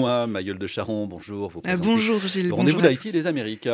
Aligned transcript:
Ma 0.00 0.42
gueule 0.42 0.58
de 0.58 0.66
Charon, 0.66 1.06
bonjour. 1.06 1.52
Euh, 1.66 1.76
bonjour 1.76 2.20
Gilles. 2.26 2.52
Rendez-vous 2.52 2.80
d'Haïti 2.80 3.12
des 3.12 3.26
Amériques. 3.26 3.68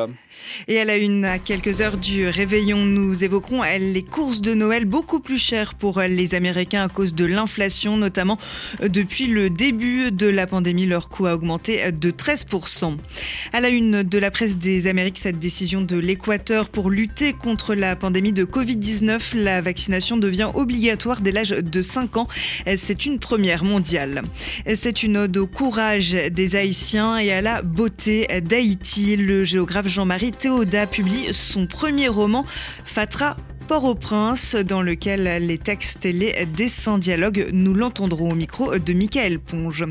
Et 0.66 0.80
à 0.80 0.84
la 0.84 0.96
une, 0.96 1.24
à 1.24 1.38
quelques 1.38 1.80
heures 1.80 1.98
du 1.98 2.26
réveillon, 2.28 2.78
nous 2.78 3.22
évoquerons 3.22 3.62
les 3.78 4.02
courses 4.02 4.40
de 4.40 4.52
Noël 4.52 4.86
beaucoup 4.86 5.20
plus 5.20 5.38
chères 5.38 5.74
pour 5.74 6.00
les 6.00 6.34
Américains 6.34 6.84
à 6.84 6.88
cause 6.88 7.14
de 7.14 7.24
l'inflation, 7.24 7.96
notamment 7.96 8.38
depuis 8.80 9.28
le 9.28 9.50
début 9.50 10.10
de 10.10 10.26
la 10.26 10.48
pandémie. 10.48 10.86
Leur 10.86 11.08
coût 11.10 11.26
a 11.26 11.34
augmenté 11.34 11.92
de 11.92 12.10
13%. 12.10 12.96
À 13.52 13.60
la 13.60 13.68
une 13.68 14.02
de 14.02 14.18
la 14.18 14.30
presse 14.32 14.56
des 14.56 14.88
Amériques, 14.88 15.18
cette 15.18 15.38
décision 15.38 15.80
de 15.80 15.96
l'Équateur 15.96 16.70
pour 16.70 16.90
lutter 16.90 17.34
contre 17.34 17.74
la 17.74 17.94
pandémie 17.94 18.32
de 18.32 18.44
Covid-19, 18.44 19.36
la 19.36 19.60
vaccination 19.60 20.16
devient 20.16 20.50
obligatoire 20.54 21.20
dès 21.20 21.32
l'âge 21.32 21.50
de 21.50 21.82
5 21.82 22.16
ans. 22.16 22.28
C'est 22.76 23.06
une 23.06 23.20
première 23.20 23.62
mondiale. 23.62 24.22
C'est 24.74 25.04
une 25.04 25.16
ode 25.16 25.36
au 25.36 25.46
courage 25.46 26.15
des 26.30 26.56
Haïtiens 26.56 27.18
et 27.18 27.32
à 27.32 27.40
la 27.40 27.62
beauté 27.62 28.26
d'Haïti. 28.42 29.16
Le 29.16 29.44
géographe 29.44 29.88
Jean-Marie 29.88 30.32
Théoda 30.32 30.86
publie 30.86 31.32
son 31.32 31.66
premier 31.66 32.08
roman, 32.08 32.44
Fatra 32.84 33.36
Port-au-Prince, 33.66 34.54
dans 34.54 34.80
lequel 34.80 35.44
les 35.44 35.58
textes 35.58 36.06
et 36.06 36.12
les 36.12 36.46
dessins 36.46 36.98
dialogues, 36.98 37.48
nous 37.52 37.74
l'entendrons 37.74 38.30
au 38.30 38.34
micro 38.34 38.78
de 38.78 38.92
Michael 38.92 39.40
Ponge. 39.40 39.84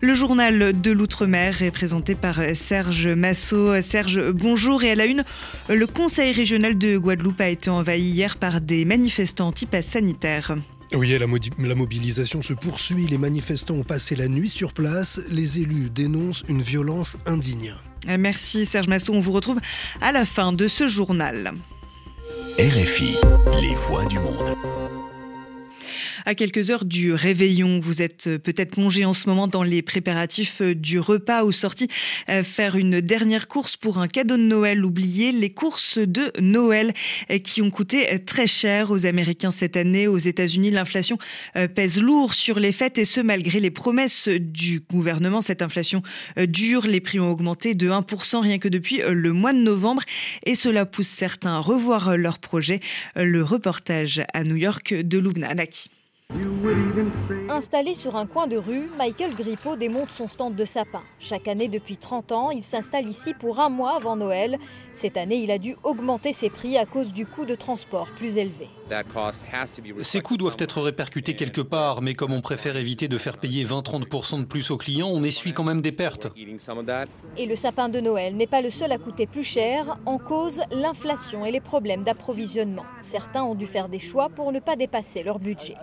Le 0.00 0.14
journal 0.14 0.80
de 0.80 0.90
l'Outre-mer 0.90 1.62
est 1.62 1.70
présenté 1.70 2.14
par 2.14 2.40
Serge 2.54 3.08
Massot. 3.08 3.82
Serge, 3.82 4.30
bonjour. 4.32 4.82
Et 4.82 4.92
à 4.92 4.94
la 4.94 5.04
une, 5.04 5.24
le 5.68 5.86
Conseil 5.86 6.32
régional 6.32 6.78
de 6.78 6.96
Guadeloupe 6.96 7.40
a 7.42 7.50
été 7.50 7.68
envahi 7.68 8.00
hier 8.00 8.38
par 8.38 8.62
des 8.62 8.86
manifestants 8.86 9.48
anti-pass 9.48 9.84
sanitaires. 9.84 10.56
Oui, 10.94 11.16
la, 11.18 11.18
la, 11.18 11.74
mobilisation 11.74 12.42
se 12.42 12.54
poursuit. 12.54 13.06
Les 13.06 13.18
manifestants 13.18 13.74
ont 13.74 13.84
passé 13.84 14.16
la 14.16 14.28
nuit 14.28 14.48
sur 14.48 14.72
place. 14.72 15.20
Les 15.30 15.60
élus 15.60 15.90
dénoncent 15.90 16.44
une 16.48 16.62
violence 16.62 17.18
indigne. 17.26 17.74
Merci 18.06 18.64
Serge 18.64 18.88
Massot. 18.88 19.12
On 19.12 19.20
vous 19.20 19.32
retrouve 19.32 19.60
à 20.00 20.12
la 20.12 20.24
fin 20.24 20.52
de 20.52 20.66
ce 20.66 20.88
journal. 20.88 21.52
RFI, 22.58 23.16
les 23.60 23.74
voix 23.74 24.04
du 24.06 24.18
monde. 24.18 24.87
À 26.28 26.34
quelques 26.34 26.70
heures 26.70 26.84
du 26.84 27.14
réveillon, 27.14 27.80
vous 27.80 28.02
êtes 28.02 28.36
peut-être 28.36 28.72
plongé 28.72 29.06
en 29.06 29.14
ce 29.14 29.30
moment 29.30 29.48
dans 29.48 29.62
les 29.62 29.80
préparatifs 29.80 30.60
du 30.60 31.00
repas 31.00 31.42
ou 31.42 31.52
sorti 31.52 31.88
euh, 32.28 32.42
faire 32.42 32.76
une 32.76 33.00
dernière 33.00 33.48
course 33.48 33.76
pour 33.76 33.96
un 33.96 34.08
cadeau 34.08 34.36
de 34.36 34.42
Noël 34.42 34.84
oublié, 34.84 35.32
les 35.32 35.48
courses 35.48 35.96
de 35.96 36.30
Noël 36.38 36.92
euh, 37.30 37.38
qui 37.38 37.62
ont 37.62 37.70
coûté 37.70 38.18
très 38.26 38.46
cher 38.46 38.90
aux 38.90 39.06
Américains 39.06 39.50
cette 39.50 39.74
année. 39.78 40.06
Aux 40.06 40.18
États-Unis, 40.18 40.70
l'inflation 40.70 41.16
euh, 41.56 41.66
pèse 41.66 41.98
lourd 41.98 42.34
sur 42.34 42.60
les 42.60 42.72
fêtes 42.72 42.98
et 42.98 43.06
ce 43.06 43.22
malgré 43.22 43.58
les 43.58 43.70
promesses 43.70 44.28
du 44.28 44.80
gouvernement. 44.80 45.40
Cette 45.40 45.62
inflation 45.62 46.02
dure, 46.36 46.86
les 46.86 47.00
prix 47.00 47.20
ont 47.20 47.30
augmenté 47.30 47.74
de 47.74 47.88
1% 47.88 48.42
rien 48.42 48.58
que 48.58 48.68
depuis 48.68 49.00
le 49.08 49.32
mois 49.32 49.54
de 49.54 49.60
novembre 49.60 50.02
et 50.44 50.54
cela 50.54 50.84
pousse 50.84 51.08
certains 51.08 51.54
à 51.54 51.60
revoir 51.60 52.18
leurs 52.18 52.38
projets. 52.38 52.80
Le 53.16 53.42
reportage 53.42 54.20
à 54.34 54.44
New 54.44 54.56
York 54.56 54.92
de 54.92 55.18
Lubna 55.18 55.48
Anaki. 55.48 55.88
Installé 57.48 57.94
sur 57.94 58.16
un 58.16 58.26
coin 58.26 58.46
de 58.46 58.56
rue, 58.56 58.90
Michael 58.98 59.34
Grippo 59.34 59.76
démonte 59.76 60.10
son 60.10 60.28
stand 60.28 60.54
de 60.54 60.64
sapin. 60.64 61.02
Chaque 61.18 61.48
année 61.48 61.68
depuis 61.68 61.96
30 61.96 62.32
ans, 62.32 62.50
il 62.50 62.62
s'installe 62.62 63.08
ici 63.08 63.32
pour 63.32 63.60
un 63.60 63.70
mois 63.70 63.96
avant 63.96 64.14
Noël. 64.14 64.58
Cette 64.92 65.16
année, 65.16 65.36
il 65.36 65.50
a 65.50 65.58
dû 65.58 65.76
augmenter 65.84 66.32
ses 66.32 66.50
prix 66.50 66.76
à 66.76 66.84
cause 66.84 67.12
du 67.12 67.24
coût 67.24 67.46
de 67.46 67.54
transport 67.54 68.08
plus 68.14 68.36
élevé. 68.36 68.68
Ces 70.02 70.20
coûts 70.20 70.36
doivent 70.36 70.56
être 70.58 70.80
répercutés 70.80 71.34
quelque 71.34 71.60
part, 71.60 72.02
mais 72.02 72.14
comme 72.14 72.32
on 72.32 72.40
préfère 72.40 72.76
éviter 72.76 73.08
de 73.08 73.18
faire 73.18 73.38
payer 73.38 73.64
20-30% 73.64 74.40
de 74.40 74.44
plus 74.44 74.70
aux 74.70 74.76
clients, 74.76 75.08
on 75.08 75.22
essuie 75.22 75.52
quand 75.52 75.64
même 75.64 75.82
des 75.82 75.92
pertes. 75.92 76.28
Et 77.36 77.46
le 77.46 77.56
sapin 77.56 77.88
de 77.88 78.00
Noël 78.00 78.36
n'est 78.36 78.46
pas 78.46 78.62
le 78.62 78.70
seul 78.70 78.92
à 78.92 78.98
coûter 78.98 79.26
plus 79.26 79.44
cher, 79.44 79.98
en 80.06 80.18
cause 80.18 80.60
l'inflation 80.70 81.44
et 81.44 81.52
les 81.52 81.60
problèmes 81.60 82.02
d'approvisionnement. 82.02 82.84
Certains 83.02 83.42
ont 83.44 83.54
dû 83.54 83.66
faire 83.66 83.88
des 83.88 83.98
choix 83.98 84.28
pour 84.28 84.52
ne 84.52 84.60
pas 84.60 84.76
dépasser 84.76 85.22
leur 85.22 85.38
budget. 85.38 85.76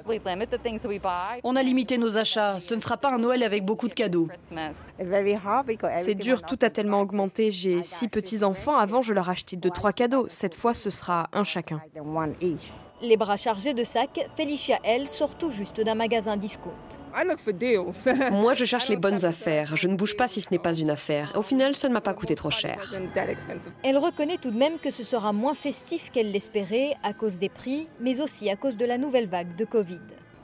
On 1.44 1.56
a 1.56 1.64
limité 1.64 1.98
nos 1.98 2.18
achats. 2.18 2.60
Ce 2.60 2.74
ne 2.74 2.80
sera 2.80 2.98
pas 2.98 3.14
un 3.14 3.20
Noël 3.20 3.44
avec 3.44 3.66
beaucoup 3.66 3.88
de 3.88 3.94
cadeaux. 3.94 4.28
C'est 6.02 6.16
dur, 6.16 6.42
tout 6.42 6.60
a 6.62 6.70
tellement 6.70 7.02
augmenté. 7.02 7.52
J'ai 7.52 7.82
six 7.82 8.08
petits-enfants. 8.08 8.78
Avant, 8.78 9.02
je 9.02 9.14
leur 9.14 9.30
achetais 9.30 9.56
deux, 9.56 9.70
trois 9.70 9.94
cadeaux. 9.94 10.26
Cette 10.30 10.56
fois, 10.56 10.74
ce 10.74 10.90
sera 10.90 11.30
un 11.34 11.44
chacun. 11.44 11.82
Les 13.02 13.18
bras 13.18 13.36
chargés 13.36 13.74
de 13.74 13.84
sacs, 13.84 14.26
Felicia, 14.38 14.80
elle, 14.84 15.08
sort 15.08 15.36
tout 15.36 15.52
juste 15.52 15.82
d'un 15.82 15.96
magasin 15.96 16.38
discount. 16.38 16.72
Moi, 18.32 18.54
je 18.54 18.64
cherche 18.64 18.88
les 18.88 18.96
bonnes 18.96 19.26
affaires. 19.26 19.76
Je 19.76 19.88
ne 19.88 19.96
bouge 19.96 20.16
pas 20.16 20.30
si 20.30 20.40
ce 20.40 20.48
n'est 20.52 20.60
pas 20.60 20.74
une 20.74 20.90
affaire. 20.90 21.34
Au 21.36 21.42
final, 21.42 21.76
ça 21.76 21.90
ne 21.90 21.94
m'a 21.94 22.02
pas 22.02 22.14
coûté 22.14 22.36
trop 22.36 22.52
cher. 22.52 22.94
Elle 23.84 23.98
reconnaît 23.98 24.38
tout 24.38 24.52
de 24.52 24.58
même 24.58 24.80
que 24.80 24.92
ce 24.92 25.04
sera 25.04 25.34
moins 25.34 25.54
festif 25.54 26.10
qu'elle 26.10 26.32
l'espérait 26.32 26.96
à 27.04 27.14
cause 27.14 27.38
des 27.38 27.50
prix, 27.50 27.88
mais 28.00 28.22
aussi 28.22 28.50
à 28.50 28.56
cause 28.56 28.78
de 28.78 28.86
la 28.86 28.98
nouvelle 28.98 29.28
vague 29.28 29.56
de 29.56 29.66
Covid. 29.66 30.00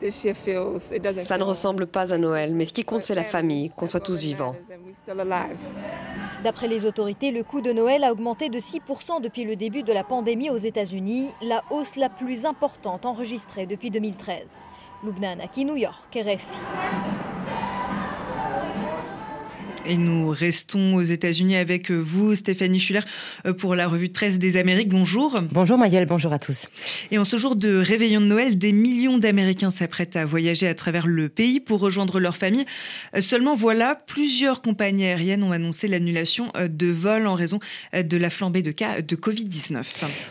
Ça 0.10 1.38
ne 1.38 1.44
ressemble 1.44 1.88
pas 1.88 2.14
à 2.14 2.18
Noël, 2.18 2.54
mais 2.56 2.66
ce 2.66 2.74
qui 2.74 2.84
compte, 2.84 3.04
c'est 3.04 3.16
la 3.16 3.24
famille, 3.24 3.70
qu'on 3.70 3.88
soit 3.88 4.00
tous 4.00 4.20
vivants. 4.20 4.56
D'après 6.44 6.68
les 6.68 6.86
autorités, 6.86 7.32
le 7.32 7.44
coût 7.44 7.62
de 7.62 7.72
Noël 7.72 8.04
a 8.04 8.12
augmenté 8.12 8.50
de 8.50 8.60
6% 8.60 9.22
depuis 9.22 9.44
le 9.44 9.56
début 9.56 9.84
de 9.84 9.94
la 9.94 10.04
pandémie 10.04 10.50
aux 10.50 10.58
États-Unis, 10.58 11.30
la 11.42 11.64
hausse 11.70 11.96
la 11.96 12.10
plus 12.10 12.46
importante 12.46 13.06
enregistrée 13.06 13.68
depuis 13.68 13.92
2013. 13.92 14.42
Lubnan, 15.04 15.38
qui 15.52 15.66
New 15.66 15.76
York, 15.76 16.16
RFI. 16.16 17.41
Et 19.92 19.98
nous 19.98 20.30
restons 20.30 20.96
aux 20.96 21.02
États-Unis 21.02 21.58
avec 21.58 21.92
vous, 21.92 22.34
Stéphanie 22.34 22.80
Schuller, 22.80 23.02
euh, 23.46 23.52
pour 23.52 23.76
la 23.76 23.90
revue 23.90 24.08
de 24.08 24.14
presse 24.14 24.40
des 24.40 24.56
Amériques. 24.56 24.88
Bonjour. 24.88 25.42
Bonjour 25.52 25.78
Maëlle, 25.78 26.06
bonjour 26.06 26.32
à 26.32 26.40
tous. 26.40 26.68
Et 27.12 27.18
en 27.18 27.26
ce 27.26 27.36
jour 27.36 27.58
de 27.58 27.76
réveillon 27.76 28.22
de 28.22 28.26
Noël, 28.26 28.58
des 28.58 28.72
millions 28.72 29.18
d'Américains 29.18 29.70
s'apprêtent 29.70 30.16
à 30.16 30.24
voyager 30.24 30.70
à 30.70 30.76
travers 30.76 31.08
le 31.08 31.28
pays 31.28 31.60
pour 31.60 31.82
rejoindre 31.82 32.22
leur 32.22 32.38
famille. 32.38 32.64
Euh, 33.18 33.20
seulement 33.20 33.54
voilà, 33.54 33.96
plusieurs 33.96 34.62
compagnies 34.62 35.04
aériennes 35.04 35.44
ont 35.44 35.52
annoncé 35.52 35.90
l'annulation 35.90 36.54
euh, 36.56 36.70
de 36.70 36.88
vols 36.88 37.28
en 37.28 37.36
raison 37.36 37.60
de 37.94 38.16
la 38.16 38.30
flambée 38.30 38.62
de 38.62 38.72
cas 38.72 39.02
de 39.02 39.16
Covid-19. 39.18 39.84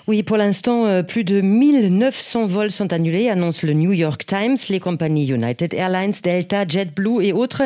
Oui, 0.06 0.22
pour 0.22 0.38
l'instant, 0.38 1.04
plus 1.04 1.22
de 1.22 1.42
1900 1.42 2.46
vols 2.46 2.70
sont 2.70 2.94
annulés, 2.94 3.28
annonce 3.28 3.62
le 3.62 3.74
New 3.74 3.92
York 3.92 4.24
Times. 4.24 4.56
Les 4.70 4.80
compagnies 4.80 5.26
United 5.26 5.74
Airlines, 5.74 6.14
Delta, 6.22 6.66
JetBlue 6.66 7.22
et 7.22 7.34
autres 7.34 7.64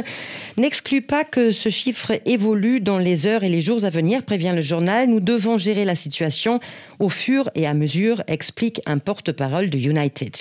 n'excluent 0.56 1.00
pas 1.00 1.22
que 1.22 1.52
ce 1.52 1.68
chiffre 1.68 1.83
évolue 2.26 2.80
dans 2.80 2.98
les 2.98 3.26
heures 3.26 3.44
et 3.44 3.48
les 3.48 3.60
jours 3.60 3.84
à 3.84 3.90
venir, 3.90 4.22
prévient 4.22 4.52
le 4.54 4.62
journal. 4.62 5.08
Nous 5.08 5.20
devons 5.20 5.58
gérer 5.58 5.84
la 5.84 5.94
situation 5.94 6.60
au 6.98 7.08
fur 7.08 7.50
et 7.54 7.66
à 7.66 7.74
mesure, 7.74 8.22
explique 8.26 8.80
un 8.86 8.98
porte-parole 8.98 9.70
de 9.70 9.78
United. 9.78 10.34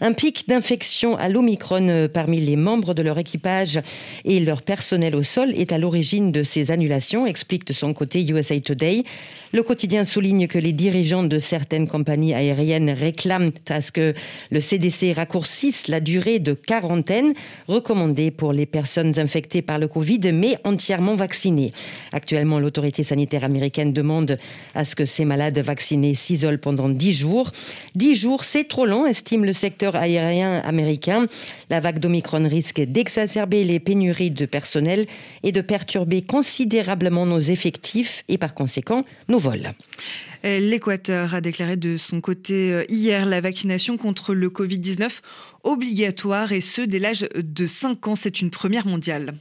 Un 0.00 0.12
pic 0.12 0.48
d'infection 0.48 1.16
à 1.16 1.28
l'Omicron 1.28 2.08
parmi 2.12 2.40
les 2.40 2.56
membres 2.56 2.94
de 2.94 3.02
leur 3.02 3.18
équipage 3.18 3.80
et 4.24 4.40
leur 4.40 4.62
personnel 4.62 5.16
au 5.16 5.22
sol 5.22 5.52
est 5.52 5.72
à 5.72 5.78
l'origine 5.78 6.32
de 6.32 6.42
ces 6.42 6.70
annulations, 6.70 7.26
explique 7.26 7.66
de 7.66 7.72
son 7.72 7.92
côté 7.92 8.24
USA 8.28 8.58
Today. 8.60 9.02
Le 9.52 9.62
quotidien 9.62 10.04
souligne 10.04 10.46
que 10.46 10.58
les 10.58 10.72
dirigeants 10.72 11.22
de 11.22 11.38
certaines 11.38 11.88
compagnies 11.88 12.34
aériennes 12.34 12.90
réclament 12.90 13.52
à 13.68 13.80
ce 13.80 13.90
que 13.90 14.14
le 14.50 14.60
CDC 14.60 15.14
raccourcisse 15.14 15.88
la 15.88 16.00
durée 16.00 16.38
de 16.38 16.52
quarantaine 16.52 17.32
recommandée 17.66 18.30
pour 18.30 18.52
les 18.52 18.66
personnes 18.66 19.18
infectées 19.18 19.62
par 19.62 19.78
le 19.78 19.88
Covid 19.88 20.20
mais 20.32 20.58
entièrement 20.68 21.14
vaccinées. 21.14 21.72
Actuellement, 22.12 22.58
l'autorité 22.58 23.02
sanitaire 23.02 23.44
américaine 23.44 23.92
demande 23.92 24.36
à 24.74 24.84
ce 24.84 24.94
que 24.94 25.04
ces 25.04 25.24
malades 25.24 25.58
vaccinés 25.58 26.14
s'isolent 26.14 26.58
pendant 26.58 26.88
10 26.88 27.12
jours. 27.12 27.50
10 27.94 28.14
jours, 28.14 28.44
c'est 28.44 28.68
trop 28.68 28.86
long, 28.86 29.06
estime 29.06 29.44
le 29.44 29.52
secteur 29.52 29.96
aérien 29.96 30.60
américain. 30.60 31.26
La 31.70 31.80
vague 31.80 31.98
d'Omicron 31.98 32.48
risque 32.48 32.80
d'exacerber 32.80 33.64
les 33.64 33.80
pénuries 33.80 34.30
de 34.30 34.46
personnel 34.46 35.06
et 35.42 35.52
de 35.52 35.60
perturber 35.60 36.22
considérablement 36.22 37.26
nos 37.26 37.40
effectifs 37.40 38.24
et 38.28 38.38
par 38.38 38.54
conséquent 38.54 39.04
nos 39.28 39.38
vol. 39.38 39.72
L'Équateur 40.44 41.34
a 41.34 41.40
déclaré 41.40 41.76
de 41.76 41.96
son 41.96 42.20
côté 42.20 42.72
euh, 42.72 42.84
hier 42.88 43.26
la 43.26 43.40
vaccination 43.40 43.96
contre 43.96 44.34
le 44.34 44.48
Covid-19 44.48 45.20
obligatoire 45.68 46.52
et 46.52 46.60
ce 46.60 46.80
dès 46.80 46.98
l'âge 46.98 47.26
de 47.36 47.66
5 47.66 48.08
ans. 48.08 48.14
C'est 48.14 48.40
une 48.40 48.50
première 48.50 48.86
mondiale. 48.86 49.34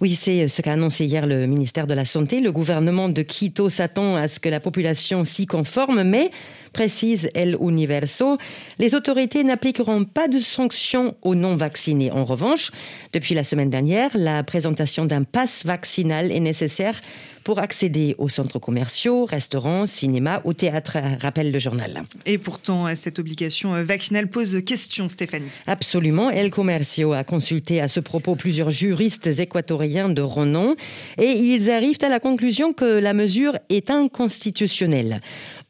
Oui, 0.00 0.14
c'est 0.14 0.48
ce 0.48 0.62
qu'a 0.62 0.72
annoncé 0.72 1.04
hier 1.04 1.26
le 1.26 1.46
ministère 1.46 1.86
de 1.86 1.94
la 1.94 2.04
Santé. 2.04 2.40
Le 2.40 2.50
gouvernement 2.50 3.08
de 3.08 3.22
Quito 3.22 3.68
s'attend 3.68 4.16
à 4.16 4.26
ce 4.28 4.40
que 4.40 4.48
la 4.48 4.60
population 4.60 5.24
s'y 5.24 5.46
conforme, 5.46 6.02
mais 6.02 6.30
précise 6.72 7.30
El 7.34 7.56
Universo, 7.60 8.38
les 8.78 8.94
autorités 8.94 9.44
n'appliqueront 9.44 10.04
pas 10.04 10.28
de 10.28 10.38
sanctions 10.38 11.16
aux 11.22 11.34
non-vaccinés. 11.34 12.10
En 12.10 12.24
revanche, 12.24 12.70
depuis 13.12 13.34
la 13.34 13.44
semaine 13.44 13.70
dernière, 13.70 14.10
la 14.14 14.42
présentation 14.44 15.04
d'un 15.04 15.24
pass 15.24 15.64
vaccinal 15.64 16.30
est 16.32 16.40
nécessaire 16.40 17.00
pour 17.46 17.60
accéder 17.60 18.16
aux 18.18 18.28
centres 18.28 18.58
commerciaux, 18.58 19.24
restaurants, 19.24 19.86
cinémas 19.86 20.40
ou 20.42 20.52
théâtres, 20.52 20.98
rappelle 21.20 21.52
le 21.52 21.60
journal. 21.60 22.02
Et 22.26 22.38
pourtant, 22.38 22.92
cette 22.96 23.20
obligation 23.20 23.80
vaccinale 23.84 24.26
pose 24.26 24.64
question, 24.66 25.08
Stéphanie. 25.08 25.46
Absolument. 25.68 26.28
El 26.28 26.50
Comercio 26.50 27.12
a 27.12 27.22
consulté 27.22 27.80
à 27.80 27.86
ce 27.86 28.00
propos 28.00 28.34
plusieurs 28.34 28.72
juristes 28.72 29.28
équatoriens 29.38 30.08
de 30.08 30.22
renom 30.22 30.74
et 31.18 31.30
ils 31.30 31.70
arrivent 31.70 32.02
à 32.02 32.08
la 32.08 32.18
conclusion 32.18 32.72
que 32.72 32.84
la 32.84 33.14
mesure 33.14 33.56
est 33.68 33.90
inconstitutionnelle. 33.90 35.20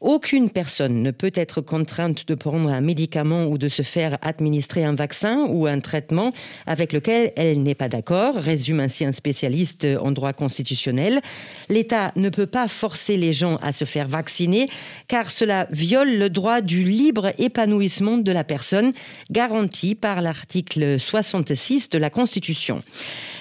Aucune 0.01 0.49
personne 0.49 1.03
ne 1.03 1.11
peut 1.11 1.31
être 1.35 1.61
contrainte 1.61 2.27
de 2.27 2.33
prendre 2.33 2.69
un 2.69 2.81
médicament 2.81 3.45
ou 3.45 3.59
de 3.59 3.67
se 3.67 3.83
faire 3.83 4.17
administrer 4.23 4.83
un 4.83 4.95
vaccin 4.95 5.45
ou 5.47 5.67
un 5.67 5.79
traitement 5.79 6.31
avec 6.65 6.91
lequel 6.91 7.33
elle 7.35 7.61
n'est 7.61 7.75
pas 7.75 7.87
d'accord, 7.87 8.33
résume 8.33 8.79
ainsi 8.79 9.05
un 9.05 9.11
spécialiste 9.11 9.87
en 10.01 10.11
droit 10.11 10.33
constitutionnel. 10.33 11.21
L'État 11.69 12.11
ne 12.15 12.29
peut 12.29 12.45
pas 12.45 12.67
forcer 12.67 13.17
les 13.17 13.33
gens 13.33 13.57
à 13.57 13.71
se 13.71 13.85
faire 13.85 14.07
vacciner 14.07 14.67
car 15.07 15.29
cela 15.29 15.67
viole 15.71 16.17
le 16.17 16.29
droit 16.29 16.61
du 16.61 16.83
libre 16.83 17.33
épanouissement 17.37 18.17
de 18.17 18.31
la 18.31 18.43
personne 18.43 18.93
garanti 19.31 19.95
par 19.95 20.21
l'article 20.21 20.99
66 20.99 21.89
de 21.89 21.97
la 21.97 22.09
Constitution. 22.09 22.83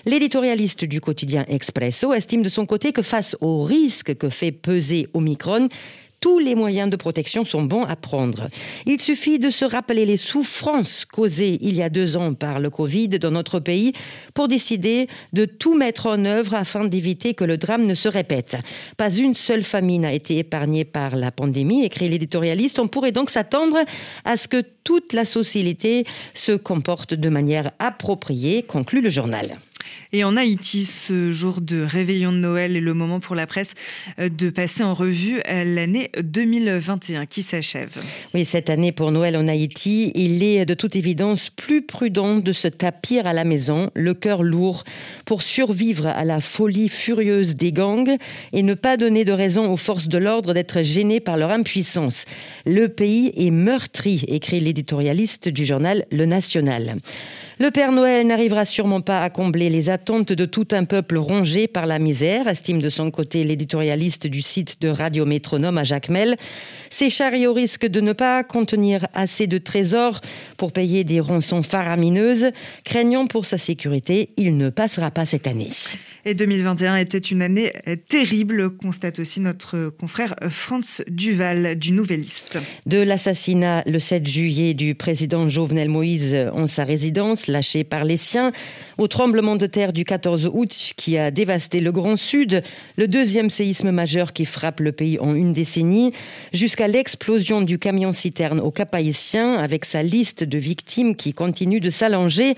L'éditorialiste 0.05 0.85
du 0.85 1.01
quotidien 1.01 1.45
Expresso 1.49 2.13
estime 2.13 2.43
de 2.43 2.49
son 2.49 2.67
côté 2.67 2.93
que 2.93 3.03
face 3.03 3.37
au 3.41 3.63
risque 3.63 4.17
que 4.17 4.29
fait 4.29 4.53
peser 4.53 5.09
Omicron, 5.15 5.69
tous 6.27 6.41
les 6.41 6.57
moyens 6.57 6.91
de 6.91 6.97
protection 6.97 7.45
sont 7.45 7.63
bons 7.63 7.85
à 7.85 7.95
prendre. 7.95 8.49
Il 8.85 9.01
suffit 9.01 9.39
de 9.39 9.49
se 9.49 9.65
rappeler 9.65 10.05
les 10.07 10.17
souffrances 10.17 11.05
causées 11.05 11.57
il 11.61 11.77
y 11.77 11.85
a 11.85 11.89
deux 11.89 12.17
ans 12.17 12.35
par 12.35 12.59
le 12.59 12.69
Covid 12.69 13.11
dans 13.11 13.31
notre 13.31 13.61
pays 13.61 13.93
pour 14.35 14.49
décider 14.49 15.07
de 15.33 15.45
tout 15.45 15.77
mettre 15.77 16.07
en 16.07 16.25
œuvre 16.25 16.55
afin 16.55 16.85
d'éviter 16.85 17.35
que 17.35 17.45
le 17.45 17.59
drame 17.59 17.87
ne 17.87 17.95
se 17.95 18.09
répète. 18.09 18.57
Pas 18.97 19.15
une 19.15 19.37
seule 19.37 19.63
famille 19.63 20.01
n'a 20.01 20.13
été 20.13 20.39
épargnée 20.39 20.85
par 20.85 21.15
la 21.15 21.31
pandémie, 21.31 21.85
écrit 21.85 22.09
l'éditorialiste. 22.09 22.81
On 22.81 22.89
pourrait 22.89 23.13
donc 23.13 23.31
s'attendre 23.31 23.79
à 24.25 24.37
ce 24.37 24.49
que 24.49 24.65
toute 24.83 25.13
la 25.13 25.27
société 25.27 26.07
se 26.35 26.51
comporte 26.51 27.15
de 27.15 27.29
manière 27.29 27.71
appropriée, 27.79 28.65
conclut 28.65 29.01
le 29.01 29.11
journal. 29.11 29.57
Et 30.13 30.25
en 30.25 30.37
Haïti, 30.37 30.85
ce 30.85 31.33
jour 31.33 31.61
de 31.61 31.83
réveillon 31.83 32.33
de 32.33 32.39
Noël 32.39 32.77
est 32.77 32.81
le 32.81 32.95
moment 32.95 33.21
pour 33.21 33.35
la 33.35 33.47
presse 33.47 33.75
euh, 34.19 34.29
de 34.29 34.51
passer 34.51 34.83
en 34.83 34.95
revue 34.95 35.41
euh, 35.49 35.65
l'année 35.65 36.11
2021 36.23 37.27
qui 37.27 37.43
s'achève. 37.43 37.91
Oui, 38.35 38.45
cette 38.45 38.71
année 38.71 38.93
pour 38.93 39.13
Noël 39.13 39.37
en 39.37 39.49
Haïti, 39.49 40.13
il 40.15 40.43
est 40.43 40.65
de 40.65 40.75
toute 40.75 40.97
évidence 40.97 41.51
plus 41.51 41.83
prudent 41.83 42.37
de 42.37 42.53
se 42.53 42.69
tapir 42.69 43.27
à 43.27 43.33
la 43.33 43.45
maison, 43.45 43.91
le 43.95 44.15
cœur 44.15 44.43
lourd, 44.43 44.85
pour 45.25 45.43
survivre 45.43 46.07
à 46.07 46.25
la 46.25 46.41
folie 46.41 46.89
furieuse 46.89 47.55
des 47.57 47.73
gangs 47.73 48.17
et 48.53 48.63
ne 48.63 48.75
pas 48.75 48.97
donner 48.97 49.25
de 49.25 49.33
raison 49.33 49.71
aux 49.71 49.77
forces 49.77 50.09
de 50.09 50.19
l'ordre 50.19 50.55
d'être 50.55 50.83
gênées 50.83 51.21
par 51.21 51.37
leur 51.37 51.51
impuissance. 51.51 52.25
Le 52.65 52.89
pays 52.89 53.33
est 53.37 53.51
meurtri, 53.51 54.25
écrit 54.29 54.61
l'éditorialiste 54.61 55.49
du 55.49 55.65
journal 55.65 56.05
Le 56.11 56.27
National. 56.27 56.97
Le 57.59 57.71
Père 57.71 57.91
Noël 57.91 58.27
n'arrivera 58.27 58.67
sûrement 58.67 59.01
pas 59.01 59.21
à 59.21 59.31
combler 59.31 59.71
les 59.71 59.89
attentes 59.89 60.31
de 60.31 60.45
tout 60.45 60.69
un 60.73 60.85
peuple 60.85 61.17
rongé 61.17 61.69
par 61.69 61.87
la 61.87 61.99
misère, 61.99 62.49
estime 62.49 62.83
de 62.83 62.91
son 62.91 63.11
côté 63.11 63.45
l'éditorialiste 63.45 64.27
du 64.27 64.43
site 64.43 64.83
de 64.83 64.89
Radio 64.89 65.25
Métronome 65.25 65.79
à 65.79 65.85
Jacmel. 65.85 66.37
Ces 66.91 67.09
chariots 67.09 67.55
risquent 67.55 67.87
de 67.87 68.03
ne 68.03 68.13
pas 68.13 68.45
contenir 68.45 69.07
assez 69.15 69.47
de 69.47 69.57
trésors 69.57 70.21
pour 70.59 70.71
payer 70.73 71.03
des 71.03 71.19
rançons 71.19 71.63
faramineuses. 71.63 72.51
Craignant 72.85 73.27
pour 73.27 73.47
sa 73.47 73.57
sécurité, 73.57 74.35
il 74.37 74.59
ne 74.59 74.69
passera 74.69 75.11
pas 75.11 75.25
cette 75.25 75.47
année. 75.47 75.71
Et 76.27 76.35
2021 76.35 76.97
était 76.97 77.17
une 77.17 77.41
année 77.41 77.73
terrible, 78.09 78.77
constate 78.77 79.19
aussi 79.19 79.41
notre 79.41 79.89
confrère 79.99 80.37
Franz 80.51 81.03
Duval 81.09 81.79
du 81.79 81.93
Nouvelliste. 81.93 82.59
De 82.85 82.99
l'assassinat 82.99 83.83
le 83.87 83.99
7 83.99 84.27
juillet 84.29 84.75
du 84.75 84.95
président 84.95 85.49
Jovenel 85.49 85.89
Moïse 85.89 86.37
en 86.53 86.67
sa 86.67 86.85
résidence, 86.85 87.46
lâché 87.49 87.85
par 87.85 88.05
les 88.05 88.17
siens, 88.17 88.53
au 88.99 89.09
tremblement 89.09 89.57
de 89.57 89.67
terre 89.67 89.93
du 89.93 90.05
14 90.05 90.51
août 90.53 90.93
qui 90.97 91.19
a 91.19 91.31
dévasté 91.31 91.81
le 91.81 91.93
Grand 91.93 92.17
Sud, 92.17 92.63
le 92.97 93.09
deuxième 93.09 93.51
séisme 93.51 93.91
majeur 93.91 94.33
qui 94.33 94.45
frappe 94.45 94.81
le 94.81 94.93
pays 94.93 95.19
en 95.19 95.35
une 95.35 95.53
décennie, 95.53 96.13
jusqu'à 96.53 96.89
l'explosion 96.89 97.61
du 97.61 97.79
camion-citerne 97.79 98.61
au 98.61 98.71
Cap-Haïtien 98.71 99.55
avec 99.55 99.85
sa 99.85 100.03
liste 100.03 100.45
de 100.45 100.59
victimes 100.59 101.17
qui 101.17 101.33
continue 101.35 101.81
de 101.81 101.91
s'allonger, 101.91 102.55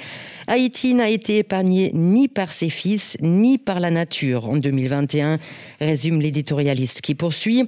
Haïti 0.47 0.95
n'a 0.95 1.09
été 1.09 1.39
épargné 1.39 1.91
ni 1.95 2.29
par 2.29 2.53
ses 2.53 2.71
fils 2.71 3.17
ni 3.21 3.59
par 3.59 3.81
la 3.81 3.91
nature 3.91 4.49
en 4.49 4.57
2021, 4.57 5.39
résume 5.81 6.21
l'éditorialiste 6.21 7.01
qui 7.01 7.15
poursuit. 7.15 7.65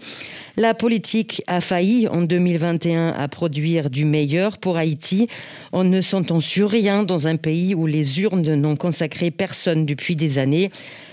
La 0.56 0.75
politique 0.75 1.43
a 1.46 1.61
failli 1.61 2.08
en 2.08 2.22
2021 2.22 3.08
à 3.08 3.28
produire 3.28 3.90
du 3.90 4.05
meilleur 4.05 4.58
pour 4.58 4.76
Haïti 4.76 5.28
en 5.72 5.84
ne 5.84 6.00
sentant 6.00 6.40
sur 6.40 6.70
rien 6.70 7.05
dans 7.11 7.27
un 7.27 7.37
pays 7.37 7.75
où 7.75 7.87
les 7.87 8.21
urnes 8.21 8.55
n'ont 8.55 8.77
consacré 8.77 9.33
personne 9.33 9.85
depuis 9.85 10.15
des 10.15 10.39
années. 10.39 10.71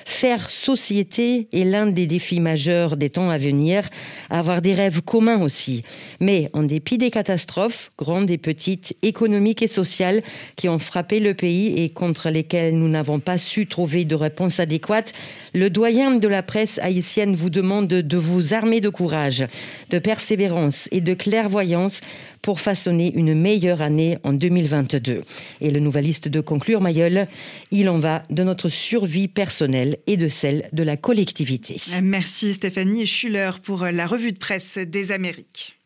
Faire 0.10 0.50
société 0.50 1.50
est 1.52 1.66
l'un 1.66 1.86
des 1.86 2.08
défis 2.08 2.40
majeurs 2.40 2.96
des 2.96 3.10
temps 3.10 3.30
à 3.30 3.38
venir, 3.38 3.84
avoir 4.30 4.62
des 4.62 4.74
rêves 4.74 5.02
communs 5.02 5.42
aussi. 5.42 5.84
Mais 6.22 6.50
en 6.54 6.64
dépit 6.64 6.98
des 6.98 7.12
catastrophes, 7.12 7.92
grandes 8.00 8.32
et 8.32 8.38
petites, 8.38 8.96
économiques 9.04 9.62
et 9.62 9.68
sociales, 9.68 10.24
qui 10.56 10.70
ont 10.70 10.80
frappé 10.80 11.20
le 11.20 11.34
pays 11.34 11.84
et 11.84 11.90
contre 11.90 12.30
lesquelles 12.30 12.80
nous 12.80 12.88
n'avons 12.88 13.20
pas 13.20 13.38
su 13.38 13.68
trouver 13.68 14.06
de 14.06 14.16
réponse 14.16 14.62
adéquate, 14.62 15.12
le 15.54 15.70
doyen 15.70 16.16
de 16.16 16.28
la 16.30 16.42
presse 16.42 16.80
haïtienne 16.82 17.36
vous 17.36 17.50
demande 17.50 17.88
de 17.88 18.18
vous 18.18 18.54
armer 18.54 18.80
de 18.80 18.90
courage, 18.90 19.46
de 19.90 20.00
persévérance 20.00 20.88
et 20.92 21.02
de 21.02 21.14
clairvoyance 21.14 22.00
pour 22.42 22.62
façonner 22.62 23.12
une 23.14 23.34
meilleure 23.34 23.82
année 23.82 24.18
en 24.24 24.32
2022. 24.32 25.24
Et 25.60 25.70
le 25.70 25.82
nouveliste 25.82 26.30
de 26.30 26.40
conclure, 26.40 26.80
Mayol, 26.80 27.28
il 27.72 27.90
en 27.90 28.00
va 28.00 28.24
de 28.30 28.44
notre 28.44 28.70
survie 28.70 29.28
personnelle 29.28 29.97
et 30.06 30.18
de 30.18 30.28
celle 30.28 30.70
de 30.74 30.84
la 30.84 30.98
collectivité. 30.98 31.78
Merci 32.02 32.54
Stéphanie 32.54 33.06
Schuller 33.08 33.52
pour 33.64 33.86
la 33.86 34.06
revue 34.06 34.32
de 34.32 34.38
presse 34.38 34.78
des 34.78 35.12
Amériques. 35.12 35.80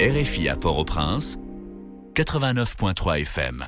RFI 0.00 0.48
à 0.48 0.56
Port-au-Prince, 0.56 1.38
89.3 2.14 3.20
FM 3.22 3.66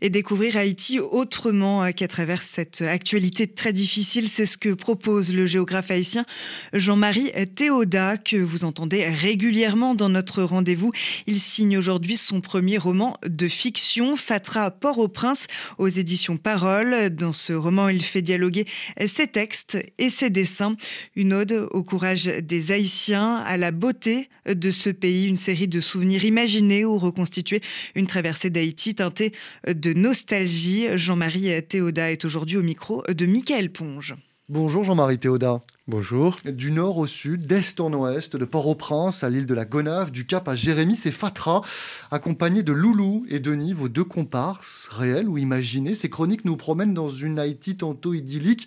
et 0.00 0.10
découvrir 0.10 0.56
Haïti 0.56 1.00
autrement 1.00 1.92
qu'à 1.92 2.08
travers 2.08 2.42
cette 2.42 2.82
actualité 2.82 3.46
très 3.46 3.72
difficile. 3.72 4.28
C'est 4.28 4.46
ce 4.46 4.56
que 4.56 4.74
propose 4.74 5.34
le 5.34 5.46
géographe 5.46 5.90
haïtien 5.90 6.24
Jean-Marie 6.72 7.30
Théoda, 7.54 8.16
que 8.16 8.36
vous 8.36 8.64
entendez 8.64 9.04
régulièrement 9.04 9.94
dans 9.94 10.08
notre 10.08 10.42
rendez-vous. 10.42 10.92
Il 11.26 11.40
signe 11.40 11.78
aujourd'hui 11.78 12.16
son 12.16 12.40
premier 12.40 12.78
roman 12.78 13.16
de 13.26 13.48
fiction, 13.48 14.16
Fatra 14.16 14.70
Port-au-Prince, 14.70 15.46
aux 15.78 15.88
éditions 15.88 16.36
Parole. 16.36 17.10
Dans 17.10 17.32
ce 17.32 17.52
roman, 17.52 17.88
il 17.88 18.02
fait 18.02 18.22
dialoguer 18.22 18.66
ses 19.06 19.26
textes 19.26 19.78
et 19.98 20.10
ses 20.10 20.30
dessins. 20.30 20.76
Une 21.16 21.32
ode 21.32 21.68
au 21.70 21.82
courage 21.82 22.24
des 22.24 22.72
Haïtiens, 22.72 23.36
à 23.36 23.56
la 23.56 23.70
beauté 23.70 24.28
de 24.46 24.70
ce 24.70 24.90
pays, 24.90 25.26
une 25.26 25.36
série 25.36 25.68
de 25.68 25.80
souvenirs 25.80 26.24
imaginés 26.24 26.84
ou 26.84 26.98
reconstitués, 26.98 27.60
une 27.94 28.06
traversée 28.06 28.50
d'Haïti 28.50 28.94
teintée 28.94 29.32
de 29.66 29.92
nostalgie. 29.92 30.86
Jean-Marie 30.96 31.62
Théoda 31.66 32.10
est 32.10 32.24
aujourd'hui 32.24 32.56
au 32.56 32.62
micro 32.62 33.02
de 33.08 33.26
Michael 33.26 33.70
Ponge. 33.70 34.14
Bonjour 34.48 34.82
Jean-Marie 34.82 35.18
Théoda. 35.18 35.60
Bonjour. 35.86 36.36
Du 36.44 36.72
nord 36.72 36.98
au 36.98 37.06
sud, 37.06 37.46
d'est 37.46 37.80
en 37.80 37.92
ouest, 37.92 38.36
de 38.36 38.44
Port-au-Prince 38.44 39.22
à 39.22 39.30
l'île 39.30 39.46
de 39.46 39.54
la 39.54 39.64
Gonave, 39.64 40.10
du 40.10 40.26
Cap 40.26 40.48
à 40.48 40.56
Jérémy, 40.56 40.96
c'est 40.96 41.12
Fatra, 41.12 41.62
accompagné 42.10 42.64
de 42.64 42.72
Loulou 42.72 43.24
et 43.28 43.38
Denis, 43.38 43.72
vos 43.72 43.88
deux 43.88 44.04
comparses, 44.04 44.88
réels 44.90 45.28
ou 45.28 45.38
imaginés. 45.38 45.94
Ces 45.94 46.08
chroniques 46.08 46.44
nous 46.44 46.56
promènent 46.56 46.94
dans 46.94 47.08
une 47.08 47.38
Haïti 47.38 47.76
tantôt 47.76 48.12
idyllique, 48.12 48.66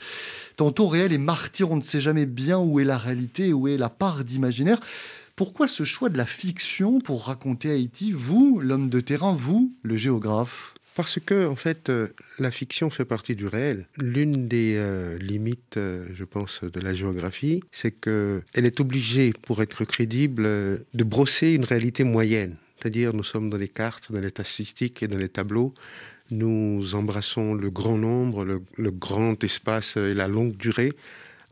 tantôt 0.55 0.87
réelle 0.87 1.11
et 1.11 1.17
martyre. 1.17 1.71
On 1.71 1.77
ne 1.77 1.81
sait 1.81 1.99
jamais 1.99 2.25
bien 2.25 2.59
où 2.59 2.79
est 2.79 2.85
la 2.85 2.97
réalité 2.97 3.47
et 3.47 3.53
où 3.53 3.67
est 3.67 3.77
la 3.77 3.89
part 3.89 4.23
d'imaginaire. 4.23 4.79
Pourquoi 5.35 5.67
ce 5.67 5.83
choix 5.83 6.09
de 6.09 6.17
la 6.17 6.27
fiction 6.27 6.99
pour 6.99 7.25
raconter 7.25 7.71
Haïti, 7.71 8.11
vous, 8.11 8.59
l'homme 8.61 8.89
de 8.89 8.99
terrain, 8.99 9.33
vous, 9.33 9.73
le 9.81 9.97
géographe? 9.97 10.75
Parce 10.93 11.19
que, 11.19 11.47
en 11.47 11.55
fait, 11.55 11.89
euh, 11.89 12.09
la 12.37 12.51
fiction 12.51 12.91
fait 12.91 13.03
partie 13.03 13.35
du 13.35 13.47
réel. 13.47 13.87
L'une 13.97 14.47
des 14.47 14.75
euh, 14.77 15.17
limites, 15.17 15.77
euh, 15.77 16.05
je 16.13 16.23
pense, 16.23 16.63
de 16.63 16.79
la 16.79 16.93
géographie, 16.93 17.61
c'est 17.71 17.89
qu'elle 17.89 18.43
est 18.53 18.79
obligée, 18.79 19.33
pour 19.41 19.63
être 19.63 19.85
crédible, 19.85 20.43
de 20.43 21.03
brosser 21.03 21.49
une 21.53 21.65
réalité 21.65 22.03
moyenne. 22.03 22.55
C'est-à-dire, 22.77 23.15
nous 23.15 23.23
sommes 23.23 23.49
dans 23.49 23.57
les 23.57 23.67
cartes, 23.67 24.11
dans 24.11 24.19
les 24.19 24.29
statistiques 24.29 25.01
et 25.01 25.07
dans 25.07 25.17
les 25.17 25.29
tableaux. 25.29 25.73
Nous 26.29 26.93
embrassons 26.93 27.55
le 27.55 27.71
grand 27.71 27.97
nombre, 27.97 28.61
le 28.77 28.91
grand 28.91 29.43
espace 29.43 29.97
et 29.97 30.13
la 30.13 30.27
longue 30.27 30.55
durée, 30.57 30.91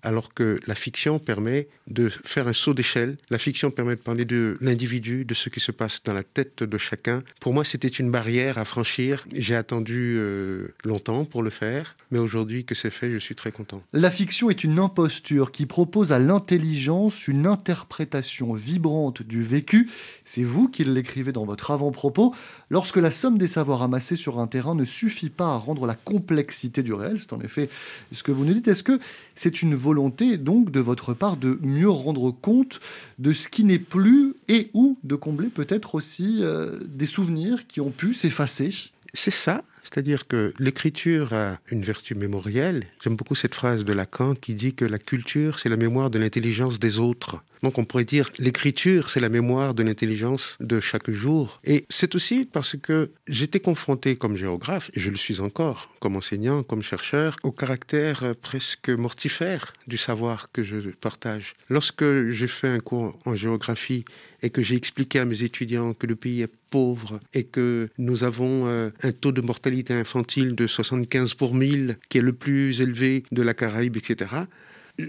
alors 0.03 0.34
que 0.34 0.60
la 0.67 0.75
fiction 0.75 1.20
permet 1.20 1.67
de 1.88 2.10
faire 2.10 2.48
un 2.48 2.53
saut 2.53 2.74
d'échelle. 2.74 3.17
La 3.29 3.38
fiction 3.38 3.72
permet 3.72 3.96
de 3.96 4.01
parler 4.01 4.25
de 4.25 4.58
l'individu, 4.62 5.25
de 5.25 5.34
ce 5.34 5.50
qui 5.50 5.60
se 5.60 5.72
passe 5.72 6.03
dans 6.03 6.13
la 6.13 6.24
tête 6.24 6.63
de 6.63 6.77
chacun. 6.77 7.24
Pour 7.39 7.53
moi, 7.53 7.63
c'était 7.63 7.88
une 7.88 8.12
barrière 8.12 8.58
à 8.58 8.65
franchir. 8.65 9.25
J'ai 9.34 9.55
attendu 9.55 10.15
euh, 10.17 10.74
longtemps 10.84 11.25
pour 11.25 11.43
le 11.43 11.50
faire, 11.50 11.96
mais 12.12 12.20
aujourd'hui 12.20 12.65
que 12.65 12.75
c'est 12.75 12.91
fait, 12.91 13.12
je 13.12 13.17
suis 13.17 13.36
très 13.36 13.51
content. 13.51 13.84
La 13.93 14.12
fiction 14.12 14.50
est 14.50 14.63
une 14.63 14.79
imposture 14.79 15.51
qui 15.51 15.65
propose 15.65 16.12
à 16.12 16.20
l'intelligence 16.20 17.27
une 17.27 17.46
interprétation 17.46 18.53
vibrante 18.53 19.22
du 19.22 19.41
vécu. 19.41 19.89
C'est 20.25 20.43
vous 20.43 20.70
qui 20.70 20.84
l'écrivez 20.84 21.31
dans 21.31 21.46
votre 21.46 21.72
avant-propos. 21.72 22.34
Lorsque 22.70 22.98
la 22.98 23.12
somme 23.12 23.38
des 23.38 23.48
savoirs 23.48 23.81
amassés 23.81 24.15
sur 24.15 24.39
un 24.39 24.48
terrain 24.48 24.75
ne 24.75 24.86
suffit 24.86 25.29
pas 25.29 25.48
à 25.48 25.58
rendre 25.58 25.86
la 25.86 25.96
complexité 25.96 26.84
du 26.84 26.93
réel, 26.93 27.20
c'est 27.20 27.34
en 27.34 27.41
effet 27.41 27.70
ce 28.12 28.24
que 28.24 28.31
vous 28.31 28.46
nous 28.46 28.53
dites, 28.53 28.67
est-ce 28.67 28.84
que 28.84 29.00
c'est 29.41 29.63
une 29.63 29.74
volonté 29.74 30.38
donc 30.38 30.69
de 30.69 30.79
votre 30.79 31.15
part 31.15 31.36
de 31.36 31.57
mieux 31.63 31.89
rendre 31.89 32.29
compte 32.29 32.79
de 33.17 33.33
ce 33.33 33.50
qui 33.50 33.63
n'est 33.63 33.79
plus 33.79 34.36
et 34.48 34.69
ou 34.75 35.00
de 35.03 35.15
combler 35.15 35.48
peut-être 35.48 35.95
aussi 35.95 36.38
euh, 36.41 36.77
des 36.86 37.07
souvenirs 37.07 37.65
qui 37.65 37.81
ont 37.81 37.89
pu 37.89 38.13
s'effacer 38.13 38.69
C'est 39.15 39.31
ça, 39.31 39.63
c'est-à-dire 39.81 40.27
que 40.27 40.53
l'écriture 40.60 41.33
a 41.33 41.57
une 41.71 41.81
vertu 41.81 42.13
mémorielle. 42.13 42.86
J'aime 43.03 43.15
beaucoup 43.15 43.33
cette 43.33 43.55
phrase 43.55 43.83
de 43.83 43.93
Lacan 43.93 44.36
qui 44.36 44.53
dit 44.53 44.75
que 44.75 44.86
la 44.86 45.00
culture, 45.00 45.57
c'est 45.57 45.69
la 45.69 45.77
mémoire 45.77 46.12
de 46.12 46.19
l'intelligence 46.19 46.79
des 46.79 47.00
autres. 47.00 47.43
Donc 47.63 47.77
on 47.77 47.86
pourrait 47.86 48.06
dire 48.06 48.30
l'écriture, 48.39 49.10
c'est 49.10 49.20
la 49.20 49.30
mémoire 49.30 49.74
de 49.74 49.84
l'intelligence 49.84 50.58
de 50.60 50.80
chaque 50.80 51.12
jour. 51.12 51.60
Et 51.63 51.86
c'est 51.89 52.15
aussi 52.15 52.46
parce 52.51 52.75
que 52.75 53.12
j'étais 53.27 53.60
confronté 53.60 54.15
comme 54.15 54.36
géographe, 54.36 54.89
et 54.94 55.00
je 55.00 55.12
le 55.12 55.18
suis 55.18 55.41
encore 55.41 55.89
comme 56.00 56.15
enseignant, 56.15 56.63
comme 56.63 56.82
chercheur, 56.82 57.38
au 57.44 57.51
caractère 57.51 58.34
presque 58.41 58.89
mortifère 58.89 59.74
du 59.88 59.98
savoir 59.98 60.51
que 60.51 60.63
je 60.63 60.77
partage. 60.89 61.53
Lorsque 61.70 62.30
j'ai 62.30 62.48
fait 62.48 62.68
un 62.68 62.80
cours 62.80 63.18
en 63.25 63.36
géographie 63.36 64.06
et 64.41 64.50
que 64.50 64.62
j'ai 64.62 64.75
expliqué 64.75 65.20
à 65.20 65.25
mes 65.25 65.44
étudiants 65.44 65.94
que 65.94 66.08
le 66.08 66.15
pays 66.15 66.41
est 66.41 66.51
pauvre 66.72 67.20
et 67.34 67.44
que 67.44 67.89
nous 67.98 68.24
avons 68.24 68.65
euh, 68.65 68.89
un 69.03 69.12
taux 69.12 69.32
de 69.32 69.41
mortalité 69.41 69.94
infantile 69.94 70.56
de 70.56 70.65
75 70.65 71.36
pour 71.36 71.53
1000 71.53 71.98
qui 72.10 72.18
est 72.18 72.22
le 72.22 72.34
plus 72.34 72.82
élevé 72.82 73.24
de 73.32 73.41
la 73.41 73.53
Caraïbe, 73.53 73.98
etc., 73.98 74.30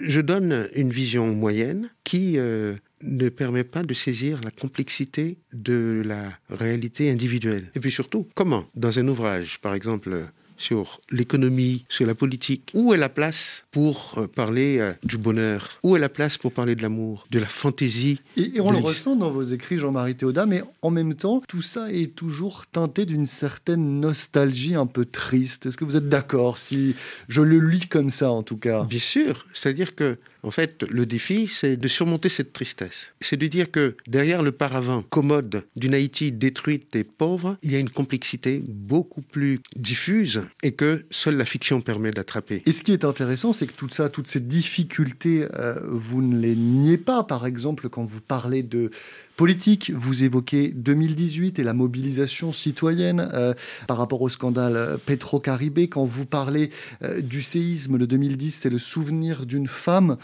je 0.02 0.20
donne 0.20 0.68
une 0.74 0.90
vision 0.90 1.34
moyenne 1.34 1.90
qui 2.04 2.38
euh, 2.38 2.74
ne 3.02 3.28
permet 3.28 3.64
pas 3.64 3.82
de 3.82 3.94
saisir 3.94 4.40
la 4.42 4.50
complexité 4.50 5.38
de 5.52 6.02
la 6.04 6.38
réalité 6.50 7.10
individuelle. 7.10 7.70
Et 7.74 7.80
puis 7.80 7.90
surtout, 7.90 8.28
comment, 8.34 8.64
dans 8.74 8.98
un 8.98 9.08
ouvrage, 9.08 9.60
par 9.60 9.74
exemple, 9.74 10.26
sur 10.56 11.00
l'économie, 11.10 11.84
sur 11.88 12.06
la 12.06 12.14
politique. 12.14 12.70
Où 12.74 12.94
est 12.94 12.98
la 12.98 13.08
place 13.08 13.64
pour 13.70 14.14
euh, 14.16 14.26
parler 14.26 14.78
euh, 14.78 14.92
du 15.04 15.18
bonheur? 15.18 15.78
Où 15.82 15.96
est 15.96 16.00
la 16.00 16.08
place 16.08 16.38
pour 16.38 16.52
parler 16.52 16.74
de 16.74 16.82
l'amour, 16.82 17.26
de 17.30 17.38
la 17.38 17.46
fantaisie? 17.46 18.20
Et, 18.36 18.60
on 18.60 18.70
le 18.70 18.78
ressent 18.78 19.16
dans 19.16 19.30
vos 19.30 19.42
écrits, 19.42 19.78
Jean-Marie 19.78 20.14
Théodat, 20.14 20.46
mais 20.46 20.62
en 20.82 20.90
même 20.90 21.14
temps, 21.14 21.42
tout 21.48 21.62
ça 21.62 21.92
est 21.92 22.14
toujours 22.14 22.66
teinté 22.66 23.06
d'une 23.06 23.26
certaine 23.26 24.00
nostalgie 24.00 24.74
un 24.74 24.86
peu 24.86 25.04
triste. 25.04 25.66
Est-ce 25.66 25.76
que 25.76 25.84
vous 25.84 25.96
êtes 25.96 26.08
d'accord 26.08 26.58
si 26.58 26.94
je 27.28 27.42
le 27.42 27.58
lis 27.58 27.86
comme 27.88 28.10
ça, 28.10 28.30
en 28.30 28.42
tout 28.42 28.56
cas? 28.56 28.84
Bien 28.84 28.98
sûr. 28.98 29.46
C'est-à-dire 29.52 29.94
que 29.94 30.18
en 30.42 30.50
fait, 30.50 30.82
le 30.82 31.06
défi, 31.06 31.46
c'est 31.46 31.76
de 31.76 31.88
surmonter 31.88 32.28
cette 32.28 32.52
tristesse. 32.52 33.12
C'est 33.20 33.36
de 33.36 33.46
dire 33.46 33.70
que 33.70 33.96
derrière 34.06 34.42
le 34.42 34.52
paravent 34.52 35.02
commode 35.02 35.64
d'une 35.76 35.94
Haïti 35.94 36.32
détruite 36.32 36.94
et 36.96 37.04
pauvre, 37.04 37.56
il 37.62 37.72
y 37.72 37.76
a 37.76 37.78
une 37.78 37.90
complexité 37.90 38.62
beaucoup 38.66 39.22
plus 39.22 39.60
diffuse 39.76 40.42
et 40.62 40.72
que 40.72 41.04
seule 41.10 41.36
la 41.36 41.44
fiction 41.44 41.80
permet 41.80 42.10
d'attraper. 42.10 42.62
Et 42.66 42.72
ce 42.72 42.82
qui 42.82 42.92
est 42.92 43.04
intéressant, 43.04 43.52
c'est 43.52 43.66
que 43.66 43.72
tout 43.72 43.88
ça, 43.88 44.08
toutes 44.08 44.26
ces 44.26 44.40
difficultés, 44.40 45.46
euh, 45.54 45.78
vous 45.84 46.22
ne 46.22 46.38
les 46.38 46.56
niez 46.56 46.98
pas. 46.98 47.22
Par 47.22 47.46
exemple, 47.46 47.88
quand 47.88 48.04
vous 48.04 48.20
parlez 48.20 48.62
de 48.62 48.90
politique. 49.36 49.90
Vous 49.94 50.24
évoquez 50.24 50.68
2018 50.68 51.58
et 51.58 51.64
la 51.64 51.72
mobilisation 51.72 52.52
citoyenne 52.52 53.28
euh, 53.32 53.54
par 53.86 53.96
rapport 53.96 54.22
au 54.22 54.28
scandale 54.28 54.98
Petro-Caribé. 55.04 55.88
Quand 55.88 56.04
vous 56.04 56.26
parlez 56.26 56.70
euh, 57.02 57.20
du 57.20 57.42
séisme 57.42 57.98
de 57.98 58.06
2010, 58.06 58.52
c'est 58.52 58.70
le 58.70 58.78
souvenir 58.78 59.46
d'une 59.46 59.66
femme 59.66 60.16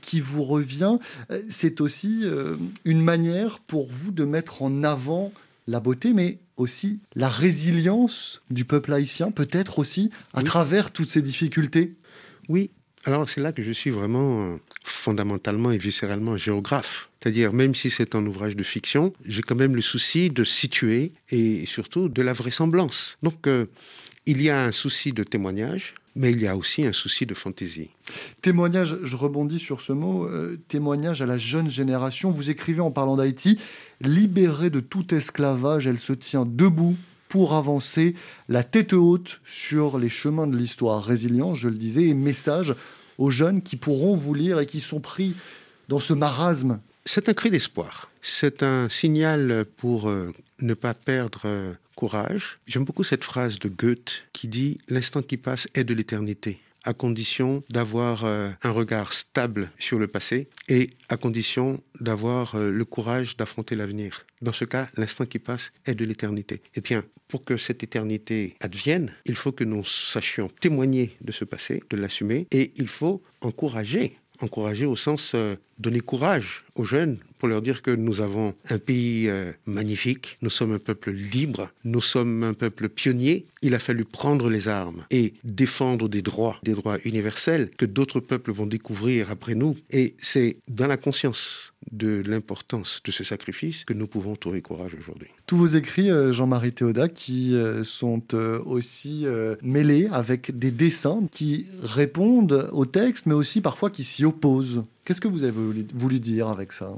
qui 0.00 0.20
vous 0.20 0.42
revient. 0.42 0.98
C'est 1.48 1.80
aussi 1.80 2.24
une 2.84 3.00
manière 3.02 3.60
pour 3.60 3.86
vous 3.88 4.10
de 4.10 4.24
mettre 4.24 4.62
en 4.62 4.82
avant 4.84 5.32
la 5.66 5.80
beauté, 5.80 6.12
mais 6.12 6.38
aussi 6.56 7.00
la 7.14 7.28
résilience 7.28 8.42
du 8.50 8.64
peuple 8.64 8.92
haïtien, 8.92 9.30
peut-être 9.30 9.78
aussi 9.78 10.10
à 10.34 10.42
travers 10.42 10.90
toutes 10.90 11.10
ces 11.10 11.22
difficultés. 11.22 11.94
Oui, 12.48 12.70
alors 13.04 13.28
c'est 13.28 13.40
là 13.40 13.52
que 13.52 13.62
je 13.62 13.72
suis 13.72 13.90
vraiment 13.90 14.58
fondamentalement 14.82 15.70
et 15.70 15.78
viscéralement 15.78 16.36
géographe. 16.36 17.08
C'est-à-dire, 17.20 17.52
même 17.52 17.74
si 17.74 17.90
c'est 17.90 18.14
un 18.14 18.24
ouvrage 18.26 18.56
de 18.56 18.62
fiction, 18.62 19.12
j'ai 19.24 19.42
quand 19.42 19.54
même 19.54 19.74
le 19.74 19.82
souci 19.82 20.30
de 20.30 20.44
situer 20.44 21.12
et 21.30 21.66
surtout 21.66 22.08
de 22.08 22.22
la 22.22 22.32
vraisemblance. 22.32 23.16
Donc, 23.22 23.46
euh, 23.46 23.66
il 24.26 24.42
y 24.42 24.50
a 24.50 24.62
un 24.62 24.72
souci 24.72 25.12
de 25.12 25.24
témoignage, 25.24 25.94
mais 26.18 26.32
il 26.32 26.42
y 26.42 26.48
a 26.48 26.56
aussi 26.56 26.84
un 26.84 26.92
souci 26.92 27.24
de 27.24 27.32
fantaisie. 27.32 27.90
Témoignage, 28.42 28.98
je 29.02 29.16
rebondis 29.16 29.60
sur 29.60 29.80
ce 29.80 29.92
mot, 29.92 30.26
euh, 30.26 30.58
témoignage 30.68 31.22
à 31.22 31.26
la 31.26 31.38
jeune 31.38 31.70
génération. 31.70 32.32
Vous 32.32 32.50
écrivez 32.50 32.80
en 32.80 32.90
parlant 32.90 33.16
d'Haïti, 33.16 33.58
libérée 34.00 34.68
de 34.68 34.80
tout 34.80 35.14
esclavage, 35.14 35.86
elle 35.86 36.00
se 36.00 36.12
tient 36.12 36.44
debout 36.44 36.96
pour 37.28 37.54
avancer, 37.54 38.14
la 38.48 38.64
tête 38.64 38.94
haute 38.94 39.40
sur 39.46 39.98
les 39.98 40.08
chemins 40.08 40.46
de 40.46 40.56
l'histoire. 40.56 41.04
Résilient, 41.04 41.54
je 41.54 41.68
le 41.68 41.76
disais, 41.76 42.04
et 42.04 42.14
message 42.14 42.74
aux 43.18 43.30
jeunes 43.30 43.62
qui 43.62 43.76
pourront 43.76 44.16
vous 44.16 44.34
lire 44.34 44.58
et 44.58 44.66
qui 44.66 44.80
sont 44.80 45.00
pris 45.00 45.34
dans 45.88 46.00
ce 46.00 46.14
marasme 46.14 46.80
C'est 47.04 47.28
un 47.28 47.34
cri 47.34 47.50
d'espoir. 47.50 48.10
C'est 48.22 48.62
un 48.62 48.88
signal 48.88 49.66
pour 49.76 50.08
euh, 50.08 50.32
ne 50.60 50.74
pas 50.74 50.94
perdre 50.94 51.42
euh, 51.44 51.74
courage. 51.98 52.60
J'aime 52.68 52.84
beaucoup 52.84 53.02
cette 53.02 53.24
phrase 53.24 53.58
de 53.58 53.68
Goethe 53.68 54.28
qui 54.32 54.46
dit 54.46 54.78
L'instant 54.88 55.20
qui 55.20 55.36
passe 55.36 55.66
est 55.74 55.82
de 55.82 55.94
l'éternité 55.94 56.60
à 56.84 56.94
condition 56.94 57.64
d'avoir 57.70 58.24
euh, 58.24 58.50
un 58.62 58.70
regard 58.70 59.12
stable 59.12 59.72
sur 59.80 59.98
le 59.98 60.06
passé 60.06 60.48
et 60.68 60.90
à 61.08 61.16
condition 61.16 61.82
d'avoir 62.00 62.56
le 62.56 62.84
courage 62.84 63.36
d'affronter 63.36 63.74
l'avenir. 63.74 64.24
Dans 64.42 64.52
ce 64.52 64.64
cas, 64.64 64.86
l'instant 64.96 65.26
qui 65.26 65.40
passe 65.40 65.72
est 65.86 65.96
de 65.96 66.04
l'éternité. 66.04 66.62
Et 66.76 66.80
bien, 66.80 67.02
pour 67.26 67.44
que 67.44 67.56
cette 67.56 67.82
éternité 67.82 68.54
advienne, 68.60 69.12
il 69.26 69.34
faut 69.34 69.50
que 69.50 69.64
nous 69.64 69.84
sachions 69.84 70.48
témoigner 70.60 71.16
de 71.20 71.32
ce 71.32 71.44
passé, 71.44 71.82
de 71.90 71.96
l'assumer, 71.96 72.46
et 72.52 72.72
il 72.76 72.88
faut 72.88 73.24
encourager 73.40 74.16
encourager 74.40 74.86
au 74.86 74.96
sens 74.96 75.32
euh, 75.34 75.56
donner 75.78 76.00
courage 76.00 76.64
aux 76.74 76.84
jeunes 76.84 77.18
pour 77.38 77.48
leur 77.48 77.62
dire 77.62 77.82
que 77.82 77.90
nous 77.90 78.20
avons 78.20 78.54
un 78.68 78.78
pays 78.78 79.28
euh, 79.28 79.52
magnifique, 79.66 80.38
nous 80.42 80.50
sommes 80.50 80.72
un 80.72 80.78
peuple 80.78 81.10
libre, 81.10 81.70
nous 81.84 82.00
sommes 82.00 82.42
un 82.42 82.54
peuple 82.54 82.88
pionnier. 82.88 83.46
Il 83.62 83.74
a 83.74 83.78
fallu 83.78 84.04
prendre 84.04 84.48
les 84.48 84.68
armes 84.68 85.04
et 85.10 85.34
défendre 85.44 86.08
des 86.08 86.22
droits, 86.22 86.58
des 86.62 86.72
droits 86.72 86.98
universels 87.04 87.70
que 87.76 87.86
d'autres 87.86 88.20
peuples 88.20 88.52
vont 88.52 88.66
découvrir 88.66 89.30
après 89.30 89.54
nous. 89.54 89.76
Et 89.90 90.14
c'est 90.20 90.58
dans 90.68 90.86
la 90.86 90.96
conscience 90.96 91.72
de 91.92 92.22
l'importance 92.26 93.00
de 93.04 93.10
ce 93.10 93.24
sacrifice 93.24 93.84
que 93.84 93.92
nous 93.92 94.06
pouvons 94.06 94.36
trouver 94.36 94.62
courage 94.62 94.94
aujourd'hui. 94.98 95.28
Tous 95.46 95.56
vos 95.56 95.66
écrits, 95.66 96.10
euh, 96.10 96.32
Jean-Marie 96.32 96.72
Théodat, 96.72 97.08
qui 97.08 97.54
euh, 97.54 97.84
sont 97.84 98.34
aussi 98.66 99.26
mêlés 99.62 100.08
avec 100.12 100.58
des 100.58 100.70
dessins 100.70 101.22
qui 101.30 101.66
répondent 101.82 102.68
au 102.72 102.84
texte, 102.84 103.26
mais 103.26 103.34
aussi 103.34 103.60
parfois 103.60 103.90
qui 103.90 104.04
s'y 104.04 104.24
opposent. 104.24 104.84
Qu'est-ce 105.08 105.22
que 105.22 105.28
vous 105.28 105.44
avez 105.44 105.84
voulu 105.94 106.20
dire 106.20 106.48
avec 106.48 106.70
ça? 106.70 106.92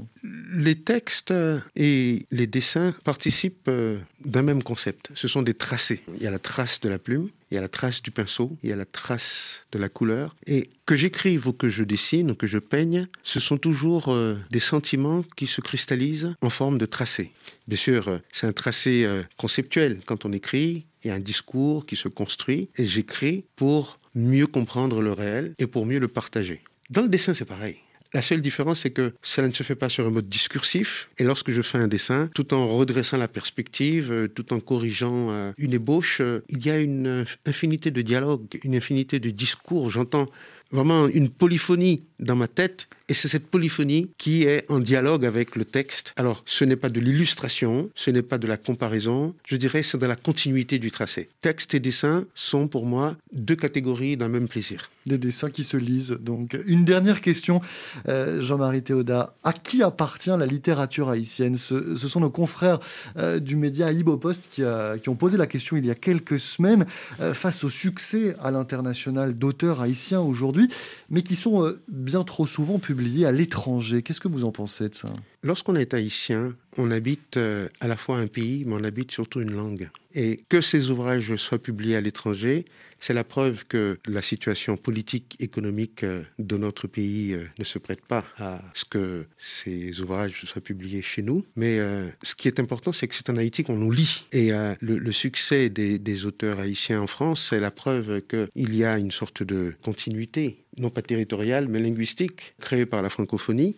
Les 0.53 0.75
textes 0.75 1.33
et 1.77 2.25
les 2.29 2.45
dessins 2.45 2.93
participent 3.05 3.69
euh, 3.69 3.99
d'un 4.25 4.41
même 4.41 4.63
concept. 4.63 5.09
Ce 5.13 5.27
sont 5.27 5.41
des 5.41 5.53
tracés. 5.53 6.03
Il 6.15 6.21
y 6.21 6.27
a 6.27 6.31
la 6.31 6.39
trace 6.39 6.79
de 6.81 6.89
la 6.89 6.99
plume, 6.99 7.29
il 7.49 7.55
y 7.55 7.57
a 7.57 7.61
la 7.61 7.67
trace 7.67 8.01
du 8.01 8.11
pinceau, 8.11 8.57
il 8.63 8.69
y 8.69 8.73
a 8.73 8.75
la 8.75 8.85
trace 8.85 9.65
de 9.71 9.79
la 9.79 9.89
couleur. 9.89 10.35
Et 10.47 10.69
que 10.85 10.95
j'écrive 10.95 11.47
ou 11.47 11.53
que 11.53 11.69
je 11.69 11.83
dessine 11.83 12.31
ou 12.31 12.35
que 12.35 12.47
je 12.47 12.57
peigne, 12.57 13.07
ce 13.23 13.39
sont 13.39 13.57
toujours 13.57 14.09
euh, 14.09 14.35
des 14.51 14.59
sentiments 14.59 15.23
qui 15.35 15.47
se 15.47 15.61
cristallisent 15.61 16.33
en 16.41 16.49
forme 16.49 16.77
de 16.77 16.85
tracés. 16.85 17.31
Bien 17.67 17.77
sûr, 17.77 18.07
euh, 18.07 18.19
c'est 18.31 18.47
un 18.47 18.53
tracé 18.53 19.07
conceptuel. 19.37 20.01
Quand 20.05 20.25
on 20.25 20.31
écrit, 20.31 20.85
il 21.03 21.07
y 21.07 21.11
a 21.11 21.15
un 21.15 21.19
discours 21.19 21.85
qui 21.85 21.95
se 21.95 22.07
construit 22.07 22.69
et 22.77 22.85
j'écris 22.85 23.45
pour 23.55 23.99
mieux 24.15 24.47
comprendre 24.47 25.01
le 25.01 25.13
réel 25.13 25.53
et 25.57 25.67
pour 25.67 25.85
mieux 25.85 25.99
le 25.99 26.07
partager. 26.07 26.61
Dans 26.89 27.01
le 27.01 27.09
dessin, 27.09 27.33
c'est 27.33 27.45
pareil. 27.45 27.77
La 28.13 28.21
seule 28.21 28.41
différence, 28.41 28.81
c'est 28.81 28.91
que 28.91 29.13
cela 29.21 29.47
ne 29.47 29.53
se 29.53 29.63
fait 29.63 29.75
pas 29.75 29.87
sur 29.87 30.05
un 30.05 30.09
mode 30.09 30.27
discursif. 30.27 31.09
Et 31.17 31.23
lorsque 31.23 31.51
je 31.51 31.61
fais 31.61 31.77
un 31.77 31.87
dessin, 31.87 32.29
tout 32.33 32.53
en 32.53 32.67
redressant 32.67 33.17
la 33.17 33.29
perspective, 33.29 34.11
euh, 34.11 34.27
tout 34.27 34.51
en 34.51 34.59
corrigeant 34.59 35.29
euh, 35.31 35.53
une 35.57 35.73
ébauche, 35.73 36.19
euh, 36.19 36.43
il 36.49 36.65
y 36.65 36.69
a 36.69 36.77
une 36.77 37.25
infinité 37.45 37.89
de 37.89 38.01
dialogues, 38.01 38.59
une 38.65 38.75
infinité 38.75 39.19
de 39.19 39.29
discours. 39.29 39.89
J'entends 39.89 40.27
vraiment 40.71 41.07
une 41.07 41.29
polyphonie 41.29 42.03
dans 42.19 42.35
ma 42.35 42.49
tête 42.49 42.87
et 43.11 43.13
c'est 43.13 43.27
cette 43.27 43.47
polyphonie 43.47 44.09
qui 44.17 44.43
est 44.43 44.63
en 44.71 44.79
dialogue 44.79 45.25
avec 45.25 45.57
le 45.57 45.65
texte. 45.65 46.13
Alors, 46.15 46.43
ce 46.45 46.63
n'est 46.63 46.77
pas 46.77 46.87
de 46.87 47.01
l'illustration, 47.01 47.89
ce 47.93 48.09
n'est 48.09 48.21
pas 48.21 48.37
de 48.37 48.47
la 48.47 48.55
comparaison, 48.55 49.35
je 49.45 49.57
dirais 49.57 49.83
c'est 49.83 49.97
de 49.97 50.05
la 50.05 50.15
continuité 50.15 50.79
du 50.79 50.91
tracé. 50.91 51.27
Texte 51.41 51.73
et 51.73 51.81
dessin 51.81 52.23
sont 52.35 52.69
pour 52.69 52.85
moi 52.85 53.17
deux 53.33 53.57
catégories 53.57 54.15
d'un 54.15 54.29
même 54.29 54.47
plaisir. 54.47 54.89
Des 55.05 55.17
dessins 55.17 55.49
qui 55.49 55.63
se 55.63 55.75
lisent. 55.75 56.17
Donc, 56.21 56.57
une 56.67 56.85
dernière 56.85 57.19
question, 57.19 57.59
euh, 58.07 58.39
Jean-Marie 58.39 58.83
Théoda. 58.83 59.35
À 59.43 59.51
qui 59.51 59.83
appartient 59.83 60.29
la 60.29 60.45
littérature 60.45 61.09
haïtienne? 61.09 61.57
Ce, 61.57 61.95
sont 61.97 62.21
nos 62.21 62.29
confrères 62.29 62.79
euh, 63.17 63.39
du 63.39 63.57
média 63.57 63.91
Ibopost 63.91 64.47
qui, 64.47 64.61
qui, 65.01 65.09
ont 65.09 65.15
posé 65.15 65.37
la 65.37 65.47
question 65.47 65.75
il 65.75 65.85
y 65.85 65.91
a 65.91 65.95
quelques 65.95 66.39
semaines 66.39 66.85
euh, 67.19 67.33
face 67.33 67.65
au 67.65 67.69
succès 67.69 68.37
à 68.41 68.51
l'international 68.51 69.37
d'auteurs 69.37 69.81
haïtiens 69.81 70.21
aujourd'hui, 70.21 70.69
mais 71.09 71.23
qui 71.23 71.35
sont 71.35 71.73
bien 71.89 72.23
trop 72.23 72.47
souvent 72.47 72.79
publiés 72.79 73.00
à 73.25 73.31
l'étranger. 73.31 74.01
Qu'est-ce 74.01 74.21
que 74.21 74.27
vous 74.27 74.43
en 74.43 74.51
pensez 74.51 74.89
de 74.89 74.95
ça? 74.95 75.09
Lorsqu'on 75.43 75.75
est 75.75 75.95
haïtien, 75.95 76.55
on 76.77 76.91
habite 76.91 77.37
euh, 77.37 77.67
à 77.79 77.87
la 77.87 77.97
fois 77.97 78.17
un 78.17 78.27
pays, 78.27 78.63
mais 78.65 78.75
on 78.75 78.83
habite 78.83 79.11
surtout 79.11 79.41
une 79.41 79.53
langue. 79.53 79.89
Et 80.13 80.41
que 80.49 80.61
ces 80.61 80.91
ouvrages 80.91 81.35
soient 81.37 81.57
publiés 81.57 81.95
à 81.95 82.01
l'étranger, 82.01 82.63
c'est 82.99 83.15
la 83.15 83.23
preuve 83.23 83.65
que 83.65 83.97
la 84.05 84.21
situation 84.21 84.77
politique, 84.77 85.37
économique 85.39 86.03
euh, 86.03 86.21
de 86.37 86.57
notre 86.57 86.85
pays 86.85 87.33
euh, 87.33 87.45
ne 87.57 87.63
se 87.63 87.79
prête 87.79 88.05
pas 88.05 88.23
à 88.37 88.61
ce 88.75 88.85
que 88.85 89.25
ces 89.39 89.99
ouvrages 89.99 90.45
soient 90.45 90.61
publiés 90.61 91.01
chez 91.01 91.23
nous. 91.23 91.43
Mais 91.55 91.79
ce 92.21 92.35
qui 92.35 92.47
est 92.47 92.59
important, 92.59 92.91
c'est 92.91 93.07
que 93.07 93.15
c'est 93.15 93.31
en 93.31 93.37
Haïti 93.37 93.63
qu'on 93.63 93.77
nous 93.77 93.91
lit. 93.91 94.27
Et 94.31 94.51
le, 94.79 95.11
succès 95.11 95.69
des, 95.69 95.97
des, 95.97 96.25
auteurs 96.25 96.59
haïtiens 96.59 97.01
en 97.01 97.07
France, 97.07 97.47
c'est 97.49 97.59
la 97.59 97.71
preuve 97.71 98.21
qu'il 98.27 98.75
y 98.75 98.85
a 98.85 98.99
une 98.99 99.11
sorte 99.11 99.41
de 99.41 99.73
continuité, 99.83 100.59
non 100.77 100.91
pas 100.91 101.01
territoriale, 101.01 101.67
mais 101.67 101.79
linguistique, 101.79 102.53
créée 102.59 102.85
par 102.85 103.01
la 103.01 103.09
francophonie. 103.09 103.75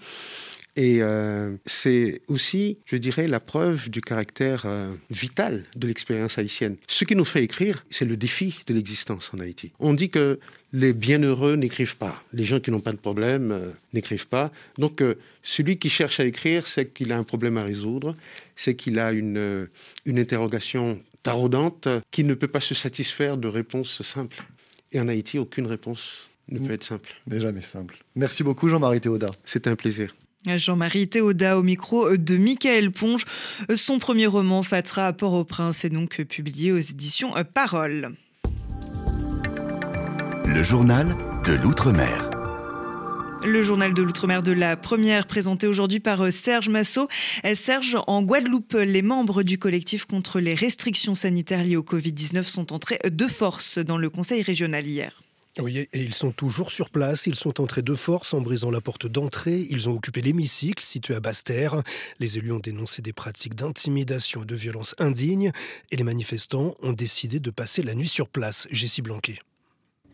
Et 0.75 1.03
euh, 1.03 1.55
c'est 1.65 2.21
aussi, 2.27 2.79
je 2.85 2.95
dirais, 2.97 3.27
la 3.27 3.39
preuve 3.39 3.89
du 3.89 4.01
caractère 4.01 4.63
euh, 4.65 4.89
vital 5.11 5.65
de 5.75 5.87
l'expérience 5.87 6.37
haïtienne. 6.39 6.77
Ce 6.87 7.05
qui 7.05 7.15
nous 7.15 7.25
fait 7.25 7.43
écrire, 7.43 7.85
c'est 7.91 8.05
le 8.05 8.17
défi 8.17 8.63
de 8.65 8.73
l'existence 8.73 9.31
en 9.35 9.39
Haïti. 9.39 9.71
On 9.79 9.93
dit 9.93 10.09
que 10.09 10.39
les 10.71 10.93
bienheureux 10.93 11.55
n'écrivent 11.55 11.97
pas. 11.97 12.23
Les 12.33 12.43
gens 12.43 12.59
qui 12.59 12.71
n'ont 12.71 12.79
pas 12.79 12.91
de 12.91 12.97
problème 12.97 13.51
euh, 13.51 13.69
n'écrivent 13.93 14.27
pas. 14.27 14.51
Donc, 14.79 15.03
celui 15.43 15.77
qui 15.77 15.89
cherche 15.89 16.19
à 16.19 16.25
écrire, 16.25 16.67
c'est 16.67 16.91
qu'il 16.91 17.11
a 17.11 17.17
un 17.17 17.23
problème 17.23 17.57
à 17.57 17.63
résoudre, 17.63 18.15
c'est 18.55 18.75
qu'il 18.75 18.97
a 18.97 19.11
une, 19.11 19.67
une 20.05 20.17
interrogation 20.17 20.99
taraudante 21.21 21.87
qui 22.09 22.23
ne 22.23 22.33
peut 22.33 22.47
pas 22.47 22.61
se 22.61 22.73
satisfaire 22.73 23.37
de 23.37 23.47
réponses 23.47 24.01
simples. 24.01 24.43
Et 24.91 24.99
en 24.99 25.07
Haïti, 25.07 25.37
aucune 25.37 25.67
réponse 25.67 26.29
ne 26.49 26.59
peut 26.59 26.73
être 26.73 26.83
simple. 26.83 27.15
Mais 27.27 27.39
jamais 27.39 27.61
simple. 27.61 27.97
Merci 28.15 28.43
beaucoup, 28.43 28.69
Jean-Marie 28.69 29.01
Théoda. 29.01 29.31
C'est 29.45 29.67
un 29.67 29.75
plaisir. 29.75 30.13
Jean-Marie 30.47 31.07
Théoda 31.07 31.57
au 31.57 31.63
micro 31.63 32.17
de 32.17 32.37
Michael 32.37 32.91
Ponge. 32.91 33.25
Son 33.75 33.99
premier 33.99 34.27
roman, 34.27 34.63
Fatra 34.63 35.07
à 35.07 35.13
Port-au-Prince, 35.13 35.85
est 35.85 35.89
donc 35.89 36.21
publié 36.23 36.71
aux 36.71 36.79
éditions 36.79 37.33
Parole. 37.53 38.11
Le 40.45 40.61
journal 40.61 41.15
de 41.45 41.53
l'Outre-mer. 41.53 42.29
Le 43.45 43.61
journal 43.61 43.93
de 43.93 44.01
l'outre-mer 44.01 44.41
de 44.41 44.53
la 44.53 44.77
première 44.77 45.27
présenté 45.27 45.67
aujourd'hui 45.67 45.99
par 45.99 46.31
Serge 46.31 46.69
Massot. 46.69 47.09
Serge, 47.55 47.97
en 48.07 48.23
Guadeloupe, 48.23 48.73
les 48.73 49.01
membres 49.01 49.43
du 49.43 49.57
collectif 49.57 50.05
contre 50.05 50.39
les 50.39 50.53
restrictions 50.53 51.13
sanitaires 51.13 51.63
liées 51.63 51.75
au 51.75 51.83
Covid-19 51.83 52.43
sont 52.43 52.71
entrés 52.71 52.99
de 53.03 53.27
force 53.27 53.79
dans 53.79 53.97
le 53.97 54.09
conseil 54.09 54.43
régional 54.43 54.87
hier. 54.87 55.22
Oui, 55.59 55.77
et 55.77 55.89
ils 55.93 56.15
sont 56.15 56.31
toujours 56.31 56.71
sur 56.71 56.89
place. 56.89 57.27
Ils 57.27 57.35
sont 57.35 57.61
entrés 57.61 57.83
de 57.83 57.93
force 57.93 58.33
en 58.33 58.41
brisant 58.41 58.71
la 58.71 58.81
porte 58.81 59.05
d'entrée. 59.05 59.67
Ils 59.69 59.87
ont 59.87 59.93
occupé 59.93 60.21
l'hémicycle 60.21 60.83
situé 60.83 61.13
à 61.13 61.19
Basse-Terre. 61.19 61.83
Les 62.19 62.39
élus 62.39 62.51
ont 62.53 62.59
dénoncé 62.59 63.03
des 63.03 63.13
pratiques 63.13 63.53
d'intimidation 63.53 64.41
et 64.41 64.45
de 64.45 64.55
violence 64.55 64.95
indignes. 64.97 65.51
Et 65.91 65.95
les 65.95 66.03
manifestants 66.03 66.73
ont 66.81 66.93
décidé 66.93 67.39
de 67.39 67.51
passer 67.51 67.83
la 67.83 67.93
nuit 67.93 68.07
sur 68.07 68.29
place. 68.29 68.67
Jessie 68.71 69.03
Blanquet. 69.03 69.39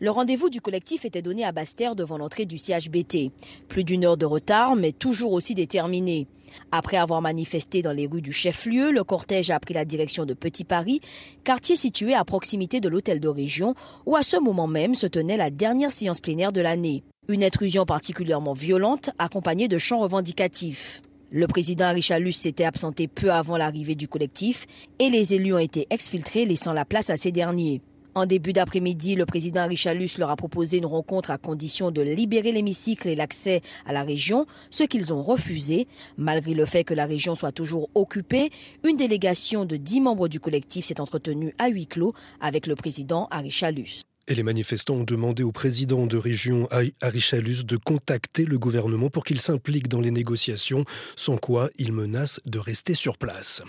Le 0.02 0.10
rendez-vous 0.10 0.48
du 0.48 0.62
collectif 0.62 1.04
était 1.04 1.20
donné 1.20 1.44
à 1.44 1.52
Basse-Terre 1.52 1.94
devant 1.94 2.16
l'entrée 2.16 2.46
du 2.46 2.56
CHBT. 2.56 3.32
Plus 3.68 3.84
d'une 3.84 4.06
heure 4.06 4.16
de 4.16 4.24
retard, 4.24 4.74
mais 4.74 4.92
toujours 4.92 5.32
aussi 5.32 5.54
déterminé. 5.54 6.26
Après 6.72 6.96
avoir 6.96 7.20
manifesté 7.20 7.82
dans 7.82 7.92
les 7.92 8.06
rues 8.06 8.22
du 8.22 8.32
chef-lieu, 8.32 8.92
le 8.92 9.04
cortège 9.04 9.50
a 9.50 9.60
pris 9.60 9.74
la 9.74 9.84
direction 9.84 10.24
de 10.24 10.32
Petit 10.32 10.64
Paris, 10.64 11.02
quartier 11.44 11.76
situé 11.76 12.14
à 12.14 12.24
proximité 12.24 12.80
de 12.80 12.88
l'hôtel 12.88 13.20
de 13.20 13.28
région, 13.28 13.74
où 14.06 14.16
à 14.16 14.22
ce 14.22 14.38
moment 14.38 14.66
même 14.66 14.94
se 14.94 15.06
tenait 15.06 15.36
la 15.36 15.50
dernière 15.50 15.92
séance 15.92 16.22
plénière 16.22 16.52
de 16.52 16.62
l'année. 16.62 17.04
Une 17.28 17.44
intrusion 17.44 17.84
particulièrement 17.84 18.54
violente, 18.54 19.10
accompagnée 19.18 19.68
de 19.68 19.76
chants 19.76 20.00
revendicatifs. 20.00 21.02
Le 21.30 21.46
président 21.46 21.84
Arichalus 21.84 22.32
s'était 22.38 22.64
absenté 22.64 23.06
peu 23.06 23.30
avant 23.30 23.58
l'arrivée 23.58 23.96
du 23.96 24.08
collectif 24.08 24.66
et 24.98 25.10
les 25.10 25.34
élus 25.34 25.52
ont 25.52 25.58
été 25.58 25.86
exfiltrés, 25.90 26.46
laissant 26.46 26.72
la 26.72 26.86
place 26.86 27.10
à 27.10 27.18
ces 27.18 27.32
derniers. 27.32 27.82
En 28.14 28.26
début 28.26 28.52
d'après-midi, 28.52 29.14
le 29.14 29.24
président 29.24 29.68
Richalus 29.68 30.18
leur 30.18 30.30
a 30.30 30.36
proposé 30.36 30.78
une 30.78 30.86
rencontre 30.86 31.30
à 31.30 31.38
condition 31.38 31.92
de 31.92 32.02
libérer 32.02 32.50
l'hémicycle 32.50 33.08
et 33.08 33.14
l'accès 33.14 33.62
à 33.86 33.92
la 33.92 34.02
région, 34.02 34.46
ce 34.70 34.82
qu'ils 34.82 35.12
ont 35.12 35.22
refusé. 35.22 35.86
Malgré 36.18 36.54
le 36.54 36.66
fait 36.66 36.82
que 36.82 36.94
la 36.94 37.06
région 37.06 37.36
soit 37.36 37.52
toujours 37.52 37.88
occupée, 37.94 38.50
une 38.82 38.96
délégation 38.96 39.64
de 39.64 39.76
dix 39.76 40.00
membres 40.00 40.26
du 40.26 40.40
collectif 40.40 40.86
s'est 40.86 41.00
entretenue 41.00 41.54
à 41.58 41.68
huis 41.68 41.86
clos 41.86 42.14
avec 42.40 42.66
le 42.66 42.74
président 42.74 43.28
Arichalus. 43.30 44.02
Et 44.30 44.34
les 44.36 44.44
manifestants 44.44 44.94
ont 44.94 45.02
demandé 45.02 45.42
au 45.42 45.50
président 45.50 46.06
de 46.06 46.16
région 46.16 46.68
Arichalus 47.00 47.64
de 47.64 47.76
contacter 47.76 48.44
le 48.44 48.60
gouvernement 48.60 49.10
pour 49.10 49.24
qu'il 49.24 49.40
s'implique 49.40 49.88
dans 49.88 50.00
les 50.00 50.12
négociations, 50.12 50.84
sans 51.16 51.36
quoi 51.36 51.68
il 51.78 51.92
menace 51.92 52.38
de 52.46 52.60
rester 52.60 52.94
sur 52.94 53.18
place. 53.18 53.60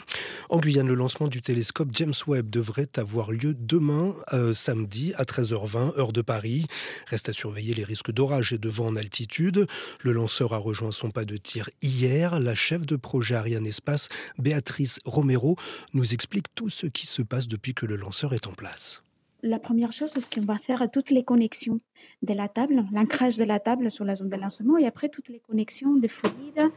En 0.51 0.59
Guyane, 0.59 0.87
le 0.87 0.93
lancement 0.93 1.27
du 1.27 1.41
télescope 1.41 1.89
James 1.93 2.13
Webb 2.27 2.51
devrait 2.51 2.89
avoir 2.97 3.31
lieu 3.31 3.55
demain, 3.55 4.13
euh, 4.33 4.53
samedi, 4.53 5.13
à 5.15 5.23
13h20, 5.23 5.97
heure 5.97 6.13
de 6.13 6.21
Paris. 6.21 6.67
Reste 7.07 7.29
à 7.29 7.33
surveiller 7.33 7.73
les 7.73 7.83
risques 7.83 8.11
d'orage 8.11 8.53
et 8.53 8.59
de 8.59 8.69
vent 8.69 8.85
en 8.85 8.95
altitude. 8.95 9.65
Le 10.03 10.11
lanceur 10.11 10.53
a 10.53 10.57
rejoint 10.57 10.91
son 10.91 11.09
pas 11.09 11.25
de 11.25 11.37
tir 11.37 11.71
hier. 11.81 12.39
La 12.39 12.53
chef 12.53 12.85
de 12.85 12.97
projet 12.97 13.33
Ariane 13.33 13.65
Espace, 13.65 14.09
Béatrice 14.37 14.99
Romero, 15.05 15.55
nous 15.95 16.13
explique 16.13 16.53
tout 16.53 16.69
ce 16.69 16.85
qui 16.85 17.07
se 17.07 17.23
passe 17.23 17.47
depuis 17.47 17.73
que 17.73 17.87
le 17.87 17.95
lanceur 17.95 18.35
est 18.35 18.45
en 18.45 18.53
place. 18.53 19.01
La 19.43 19.57
première 19.57 19.91
chose, 19.91 20.11
c'est 20.11 20.21
ce 20.21 20.29
qu'on 20.29 20.45
va 20.45 20.57
faire 20.57 20.89
toutes 20.91 21.09
les 21.09 21.23
connexions 21.23 21.79
de 22.21 22.33
la 22.33 22.47
table, 22.47 22.85
l'ancrage 22.91 23.37
de 23.37 23.43
la 23.43 23.59
table 23.59 23.89
sur 23.89 24.05
la 24.05 24.13
zone 24.13 24.29
de 24.29 24.35
lancement 24.35 24.77
et 24.77 24.85
après 24.85 25.09
toutes 25.09 25.29
les 25.29 25.39
connexions 25.39 25.95
de 25.95 26.07
fluides, 26.07 26.71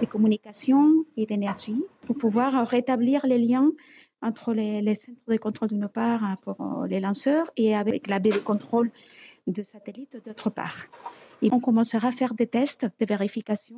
de 0.00 0.06
communication 0.06 1.04
et 1.18 1.26
d'énergie 1.26 1.84
pour 2.06 2.16
pouvoir 2.16 2.66
rétablir 2.66 3.26
les 3.26 3.38
liens 3.38 3.70
entre 4.22 4.54
les, 4.54 4.94
centres 4.94 5.18
de 5.28 5.36
contrôle 5.36 5.68
d'une 5.68 5.88
part 5.88 6.24
hein, 6.24 6.38
pour 6.40 6.60
euh, 6.60 6.86
les 6.86 7.00
lanceurs 7.00 7.50
et 7.56 7.76
avec 7.76 8.08
la 8.08 8.18
baie 8.18 8.30
de 8.30 8.38
contrôle 8.38 8.90
de 9.46 9.62
satellites 9.62 10.16
d'autre 10.24 10.48
part. 10.48 10.86
Et 11.42 11.50
on 11.52 11.60
commencera 11.60 12.08
à 12.08 12.12
faire 12.12 12.32
des 12.32 12.46
tests 12.46 12.86
de 12.98 13.06
vérification 13.06 13.76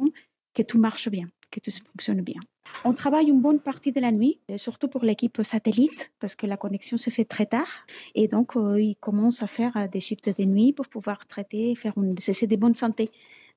que 0.54 0.62
tout 0.62 0.78
marche 0.78 1.08
bien, 1.08 1.26
que 1.50 1.60
tout 1.60 1.70
fonctionne 1.70 2.20
bien. 2.22 2.40
On 2.84 2.92
travaille 2.92 3.28
une 3.28 3.40
bonne 3.40 3.60
partie 3.60 3.92
de 3.92 4.00
la 4.00 4.12
nuit, 4.12 4.40
surtout 4.56 4.88
pour 4.88 5.02
l'équipe 5.02 5.40
satellite, 5.42 6.12
parce 6.20 6.36
que 6.36 6.46
la 6.46 6.56
connexion 6.56 6.96
se 6.96 7.10
fait 7.10 7.24
très 7.24 7.46
tard. 7.46 7.68
Et 8.14 8.28
donc, 8.28 8.56
euh, 8.56 8.80
ils 8.80 8.96
commencent 8.96 9.42
à 9.42 9.46
faire 9.46 9.76
euh, 9.76 9.88
des 9.88 10.00
shifts 10.00 10.38
de 10.38 10.44
nuit 10.44 10.72
pour 10.72 10.86
pouvoir 10.88 11.26
traiter, 11.26 11.74
faire 11.74 11.94
une, 11.96 12.16
cesser 12.18 12.46
des 12.46 12.56
bonnes 12.56 12.74
santé 12.74 13.10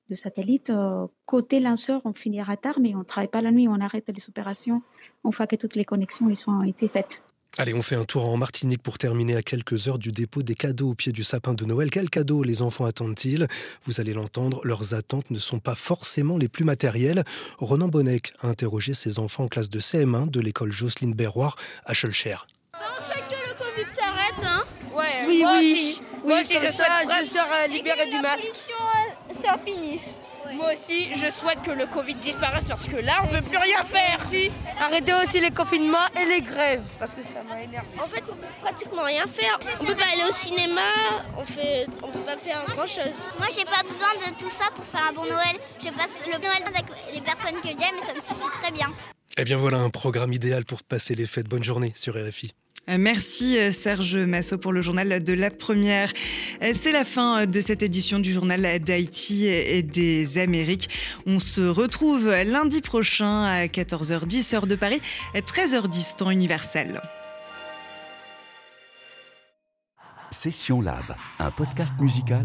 de 0.08 0.14
satellite. 0.14 0.70
Euh, 0.70 1.06
côté 1.26 1.60
lanceur, 1.60 2.00
on 2.04 2.12
finira 2.12 2.56
tard, 2.56 2.80
mais 2.80 2.94
on 2.94 3.00
ne 3.00 3.04
travaille 3.04 3.28
pas 3.28 3.42
la 3.42 3.52
nuit, 3.52 3.68
on 3.68 3.80
arrête 3.80 4.10
les 4.14 4.28
opérations 4.28 4.82
une 5.24 5.32
fois 5.32 5.46
que 5.46 5.56
toutes 5.56 5.76
les 5.76 5.84
connexions 5.84 6.28
ils 6.28 6.50
ont 6.50 6.62
été 6.62 6.88
faites. 6.88 7.22
Allez, 7.58 7.74
on 7.74 7.82
fait 7.82 7.96
un 7.96 8.04
tour 8.04 8.24
en 8.24 8.38
Martinique 8.38 8.82
pour 8.82 8.96
terminer 8.96 9.36
à 9.36 9.42
quelques 9.42 9.86
heures 9.86 9.98
du 9.98 10.10
dépôt 10.10 10.42
des 10.42 10.54
cadeaux 10.54 10.90
au 10.90 10.94
pied 10.94 11.12
du 11.12 11.22
sapin 11.22 11.52
de 11.52 11.66
Noël. 11.66 11.90
Quels 11.90 12.08
cadeaux 12.08 12.42
les 12.42 12.62
enfants 12.62 12.86
attendent-ils? 12.86 13.46
Vous 13.84 14.00
allez 14.00 14.14
l'entendre, 14.14 14.62
leurs 14.64 14.94
attentes 14.94 15.30
ne 15.30 15.38
sont 15.38 15.58
pas 15.58 15.74
forcément 15.74 16.38
les 16.38 16.48
plus 16.48 16.64
matérielles. 16.64 17.24
Ronan 17.58 17.88
Bonnec 17.88 18.32
a 18.40 18.48
interrogé 18.48 18.94
ses 18.94 19.18
enfants 19.18 19.44
en 19.44 19.48
classe 19.48 19.68
de 19.68 19.80
CM1 19.80 20.30
de 20.30 20.40
l'école 20.40 20.72
Jocelyne 20.72 21.12
Berroir 21.12 21.56
à 21.84 21.92
Schulcher. 21.92 22.36
On 22.74 23.04
souhaite 23.04 23.28
que 23.28 23.34
le 23.34 23.54
Covid 23.54 23.94
s'arrête, 23.94 24.44
hein 24.44 24.64
Ouais, 24.96 25.26
oui, 25.26 25.44
oui. 25.44 26.00
Oui, 26.24 26.32
oui 26.32 26.42
je, 26.48 26.66
je 26.66 26.72
sors 26.72 27.46
libéré 27.68 28.06
du 28.06 28.20
masque. 28.20 28.50
La 29.44 29.58
fini. 29.58 30.00
Moi 30.54 30.72
aussi, 30.74 31.14
je 31.14 31.30
souhaite 31.30 31.62
que 31.62 31.70
le 31.70 31.86
Covid 31.86 32.14
disparaisse 32.16 32.64
parce 32.68 32.86
que 32.86 32.96
là, 32.96 33.22
on 33.24 33.32
ne 33.32 33.38
peut 33.40 33.48
plus 33.48 33.58
rien 33.58 33.84
faire. 33.84 34.18
Arrêtez 34.80 35.14
aussi 35.14 35.40
les 35.40 35.50
confinements 35.50 36.08
et 36.20 36.24
les 36.26 36.40
grèves 36.40 36.82
parce 36.98 37.14
que 37.14 37.22
ça 37.22 37.42
m'énerve. 37.42 37.86
En 38.02 38.08
fait, 38.08 38.22
on 38.30 38.34
peut 38.34 38.46
pratiquement 38.60 39.02
rien 39.02 39.24
faire. 39.26 39.58
On 39.80 39.84
peut 39.84 39.94
pas 39.96 40.06
aller 40.12 40.24
au 40.28 40.32
cinéma, 40.32 40.90
on 41.36 41.44
fait, 41.44 41.86
on 42.02 42.08
peut 42.08 42.20
pas 42.20 42.36
faire 42.36 42.64
grand 42.66 42.86
chose. 42.86 43.26
Moi, 43.38 43.48
j'ai 43.56 43.64
pas 43.64 43.82
besoin 43.82 44.12
de 44.26 44.34
tout 44.38 44.50
ça 44.50 44.64
pour 44.74 44.84
faire 44.86 45.06
un 45.08 45.12
bon 45.12 45.24
Noël. 45.24 45.58
Je 45.80 45.88
passe 45.90 46.10
le 46.26 46.38
Noël 46.38 46.62
avec 46.66 46.84
les 47.12 47.20
personnes 47.20 47.60
que 47.60 47.68
j'aime 47.68 47.96
et 48.02 48.06
ça 48.06 48.14
me 48.14 48.20
suffit 48.20 48.60
très 48.62 48.72
bien. 48.72 48.88
Eh 49.38 49.44
bien 49.44 49.56
voilà 49.56 49.78
un 49.78 49.90
programme 49.90 50.32
idéal 50.32 50.64
pour 50.64 50.82
passer 50.82 51.14
les 51.14 51.26
fêtes. 51.26 51.48
Bonne 51.48 51.64
journée 51.64 51.92
sur 51.96 52.14
RFI. 52.14 52.52
Euh, 52.88 52.96
merci 52.98 53.58
euh, 53.58 53.70
Serge 53.70 54.16
Massot 54.16 54.58
pour 54.58 54.72
le 54.72 54.82
journal 54.82 55.22
de 55.22 55.32
la 55.32 55.50
première. 55.50 56.12
Euh, 56.62 56.72
c'est 56.74 56.90
la 56.90 57.04
fin 57.04 57.46
de 57.46 57.60
cette 57.60 57.82
édition 57.82 58.18
du 58.18 58.32
journal 58.32 58.80
d'Haïti 58.80 59.46
et 59.46 59.82
des 59.82 60.38
Amériques. 60.38 60.88
On 61.26 61.38
se 61.38 61.60
retrouve 61.60 62.28
lundi 62.28 62.80
prochain 62.80 63.44
à 63.44 63.66
14h10 63.66 64.56
heure 64.56 64.66
de 64.66 64.74
Paris, 64.74 65.00
13h10 65.34 66.16
temps 66.16 66.30
universel. 66.30 67.00
Session 70.30 70.80
Lab, 70.80 71.14
un 71.38 71.50
podcast 71.50 71.94
musical 72.00 72.40